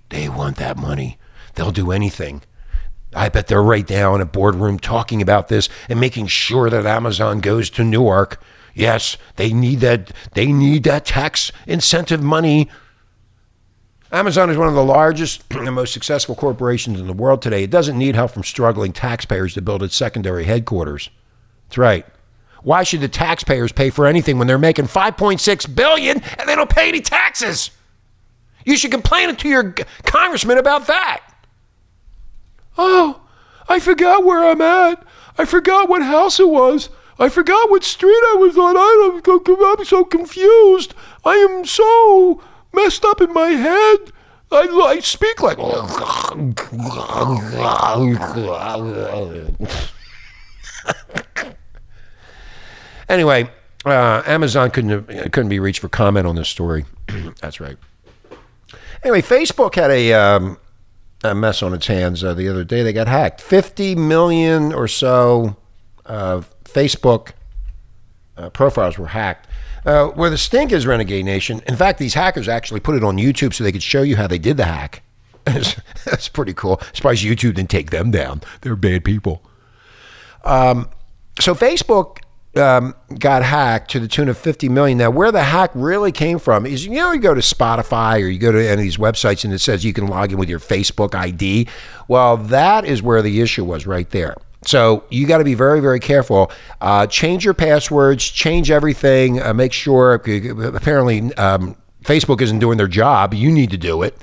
They 0.08 0.30
want 0.30 0.56
that 0.56 0.78
money. 0.78 1.18
They'll 1.56 1.72
do 1.72 1.92
anything. 1.92 2.40
I 3.18 3.28
bet 3.28 3.48
they're 3.48 3.62
right 3.62 3.88
now 3.90 4.14
in 4.14 4.20
a 4.20 4.26
boardroom 4.26 4.78
talking 4.78 5.20
about 5.20 5.48
this 5.48 5.68
and 5.88 5.98
making 5.98 6.28
sure 6.28 6.70
that 6.70 6.86
Amazon 6.86 7.40
goes 7.40 7.68
to 7.70 7.82
Newark. 7.82 8.40
Yes, 8.74 9.16
they 9.34 9.52
need 9.52 9.80
that 9.80 10.12
they 10.34 10.52
need 10.52 10.84
that 10.84 11.04
tax 11.04 11.50
incentive 11.66 12.22
money. 12.22 12.70
Amazon 14.12 14.50
is 14.50 14.56
one 14.56 14.68
of 14.68 14.74
the 14.74 14.84
largest 14.84 15.42
and 15.50 15.74
most 15.74 15.92
successful 15.92 16.36
corporations 16.36 17.00
in 17.00 17.08
the 17.08 17.12
world 17.12 17.42
today. 17.42 17.64
It 17.64 17.70
doesn't 17.70 17.98
need 17.98 18.14
help 18.14 18.30
from 18.30 18.44
struggling 18.44 18.92
taxpayers 18.92 19.52
to 19.54 19.62
build 19.62 19.82
its 19.82 19.96
secondary 19.96 20.44
headquarters. 20.44 21.10
That's 21.66 21.78
right. 21.78 22.06
Why 22.62 22.84
should 22.84 23.00
the 23.00 23.08
taxpayers 23.08 23.72
pay 23.72 23.90
for 23.90 24.06
anything 24.06 24.38
when 24.38 24.46
they're 24.46 24.58
making 24.58 24.86
5.6 24.86 25.74
billion 25.74 26.22
and 26.22 26.48
they 26.48 26.54
don't 26.54 26.70
pay 26.70 26.88
any 26.88 27.00
taxes? 27.00 27.72
You 28.64 28.76
should 28.76 28.92
complain 28.92 29.34
to 29.34 29.48
your 29.48 29.74
congressman 30.04 30.58
about 30.58 30.86
that. 30.86 31.27
Oh, 32.78 33.20
I 33.68 33.80
forgot 33.80 34.24
where 34.24 34.44
I'm 34.44 34.62
at. 34.62 35.04
I 35.36 35.44
forgot 35.44 35.88
what 35.88 36.02
house 36.02 36.40
it 36.40 36.48
was. 36.48 36.88
I 37.18 37.28
forgot 37.28 37.68
what 37.68 37.82
street 37.82 38.22
I 38.30 38.36
was 38.38 38.56
on. 38.56 38.76
I 38.76 39.74
am 39.78 39.84
so 39.84 40.04
confused. 40.04 40.94
I 41.24 41.34
am 41.34 41.64
so 41.64 42.40
messed 42.72 43.04
up 43.04 43.20
in 43.20 43.32
my 43.32 43.48
head. 43.48 44.12
I, 44.50 44.62
I 44.62 45.00
speak 45.00 45.42
like. 45.42 45.58
anyway, 53.08 53.50
uh, 53.84 54.22
Amazon 54.24 54.70
couldn't 54.70 55.32
couldn't 55.32 55.50
be 55.50 55.58
reached 55.58 55.80
for 55.80 55.88
comment 55.88 56.26
on 56.26 56.36
this 56.36 56.48
story. 56.48 56.86
That's 57.40 57.60
right. 57.60 57.76
Anyway, 59.02 59.20
Facebook 59.20 59.74
had 59.74 59.90
a 59.90 60.14
um, 60.14 60.56
a 61.24 61.34
mess 61.34 61.62
on 61.62 61.74
its 61.74 61.86
hands 61.86 62.22
uh, 62.22 62.34
the 62.34 62.48
other 62.48 62.64
day. 62.64 62.82
They 62.82 62.92
got 62.92 63.08
hacked. 63.08 63.40
50 63.40 63.94
million 63.94 64.72
or 64.72 64.88
so 64.88 65.56
uh, 66.06 66.42
Facebook 66.64 67.32
uh, 68.36 68.50
profiles 68.50 68.98
were 68.98 69.08
hacked. 69.08 69.46
Uh, 69.84 70.08
where 70.08 70.30
the 70.30 70.38
stink 70.38 70.72
is, 70.72 70.86
Renegade 70.86 71.24
Nation. 71.24 71.62
In 71.66 71.76
fact, 71.76 71.98
these 71.98 72.14
hackers 72.14 72.48
actually 72.48 72.80
put 72.80 72.94
it 72.94 73.04
on 73.04 73.16
YouTube 73.16 73.54
so 73.54 73.64
they 73.64 73.72
could 73.72 73.82
show 73.82 74.02
you 74.02 74.16
how 74.16 74.26
they 74.26 74.38
did 74.38 74.56
the 74.56 74.64
hack. 74.64 75.02
That's 76.04 76.28
pretty 76.28 76.52
cool. 76.52 76.80
Surprised 76.92 77.24
YouTube 77.24 77.54
didn't 77.54 77.70
take 77.70 77.90
them 77.90 78.10
down. 78.10 78.42
They're 78.60 78.76
bad 78.76 79.04
people. 79.04 79.42
Um, 80.44 80.90
so 81.40 81.54
Facebook 81.54 82.18
um, 82.56 82.94
got 83.18 83.42
hacked 83.42 83.90
to 83.92 84.00
the 84.00 84.08
tune 84.08 84.28
of 84.28 84.38
50 84.38 84.68
million. 84.68 84.98
Now, 84.98 85.10
where 85.10 85.30
the 85.30 85.42
hack 85.42 85.70
really 85.74 86.12
came 86.12 86.38
from 86.38 86.66
is 86.66 86.86
you 86.86 86.92
know, 86.92 87.12
you 87.12 87.20
go 87.20 87.34
to 87.34 87.40
Spotify 87.40 88.22
or 88.22 88.28
you 88.28 88.38
go 88.38 88.52
to 88.52 88.58
any 88.58 88.72
of 88.72 88.78
these 88.78 88.96
websites 88.96 89.44
and 89.44 89.52
it 89.52 89.58
says 89.60 89.84
you 89.84 89.92
can 89.92 90.06
log 90.06 90.32
in 90.32 90.38
with 90.38 90.48
your 90.48 90.60
Facebook 90.60 91.14
ID. 91.14 91.68
Well, 92.08 92.36
that 92.36 92.84
is 92.84 93.02
where 93.02 93.22
the 93.22 93.40
issue 93.40 93.64
was 93.64 93.86
right 93.86 94.08
there. 94.10 94.34
So 94.64 95.04
you 95.10 95.26
got 95.26 95.38
to 95.38 95.44
be 95.44 95.54
very, 95.54 95.80
very 95.80 96.00
careful. 96.00 96.50
Uh, 96.80 97.06
change 97.06 97.44
your 97.44 97.54
passwords, 97.54 98.24
change 98.24 98.70
everything, 98.70 99.40
uh, 99.40 99.54
make 99.54 99.72
sure. 99.72 100.14
Apparently, 100.14 101.32
um, 101.34 101.76
Facebook 102.02 102.40
isn't 102.40 102.58
doing 102.58 102.76
their 102.76 102.88
job. 102.88 103.34
You 103.34 103.52
need 103.52 103.70
to 103.70 103.78
do 103.78 104.02
it. 104.02 104.16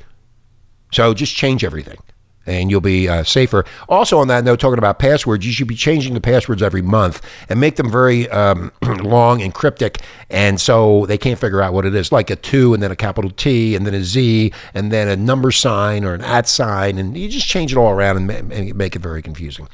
So 0.92 1.14
just 1.14 1.36
change 1.36 1.64
everything 1.64 1.98
and 2.46 2.70
you'll 2.70 2.82
be 2.82 3.08
uh, 3.08 3.24
safer. 3.24 3.66
Also, 3.90 4.20
on 4.20 4.28
that 4.28 4.44
note, 4.44 4.60
talking 4.60 4.78
about 4.78 5.00
passwords, 5.00 5.46
you 5.46 5.52
should 5.52 5.68
be 5.68 5.76
changing 5.76 6.14
the 6.14 6.22
passwords 6.22 6.62
every 6.62 6.82
month 6.82 7.22
and 7.50 7.60
make 7.60 7.76
them 7.76 7.92
very 7.92 8.30
um, 8.30 8.72
long 8.82 9.42
and 9.42 9.54
cryptic, 9.54 10.00
and 10.30 10.60
so 10.60 11.06
they 11.08 11.18
can't 11.18 11.40
figure 11.40 11.62
out 11.62 11.74
what 11.74 11.86
it 11.86 11.96
is, 11.96 12.12
like 12.12 12.30
a 12.30 12.36
two 12.36 12.74
and 12.74 12.82
then 12.82 12.92
a 12.92 12.96
capital 12.96 13.32
T 13.32 13.76
and 13.76 13.86
then 13.86 13.94
a 13.94 14.04
Z 14.04 14.52
and 14.74 14.92
then 14.92 15.08
a 15.08 15.16
number 15.16 15.52
sign 15.52 16.04
or 16.04 16.14
an 16.14 16.22
at 16.22 16.48
sign, 16.48 16.98
and 16.98 17.18
you 17.18 17.30
just 17.30 17.48
change 17.48 17.72
it 17.72 17.78
all 17.78 17.90
around 17.90 18.30
and 18.30 18.76
make 18.76 18.96
it 18.96 19.02
very 19.02 19.22
confusing. 19.22 19.68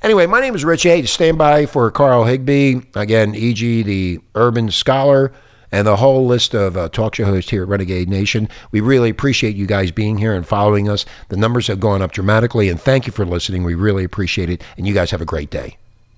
Anyway, 0.00 0.26
my 0.26 0.40
name 0.40 0.54
is 0.54 0.64
Rich 0.64 0.86
A. 0.86 1.04
Stand 1.06 1.38
by 1.38 1.66
for 1.66 1.90
Carl 1.90 2.24
Higbie 2.24 2.82
again, 2.94 3.34
e.g., 3.34 3.82
the 3.82 4.20
urban 4.36 4.70
scholar 4.70 5.32
and 5.72 5.86
the 5.86 5.96
whole 5.96 6.26
list 6.26 6.54
of 6.54 6.76
uh, 6.76 6.88
talk 6.88 7.14
show 7.14 7.24
hosts 7.24 7.50
here 7.50 7.62
at 7.62 7.68
Renegade 7.68 8.08
Nation. 8.08 8.48
We 8.70 8.80
really 8.80 9.10
appreciate 9.10 9.56
you 9.56 9.66
guys 9.66 9.90
being 9.90 10.18
here 10.18 10.34
and 10.34 10.46
following 10.46 10.88
us. 10.88 11.04
The 11.28 11.36
numbers 11.36 11.66
have 11.66 11.80
gone 11.80 12.02
up 12.02 12.12
dramatically, 12.12 12.68
and 12.68 12.80
thank 12.80 13.06
you 13.06 13.12
for 13.12 13.24
listening. 13.24 13.64
We 13.64 13.74
really 13.74 14.04
appreciate 14.04 14.50
it, 14.50 14.62
and 14.76 14.86
you 14.86 14.94
guys 14.94 15.10
have 15.10 15.20
a 15.22 15.26
great 15.26 15.50
day. 15.50 15.76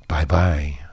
Bye 0.09 0.25
bye. 0.25 0.90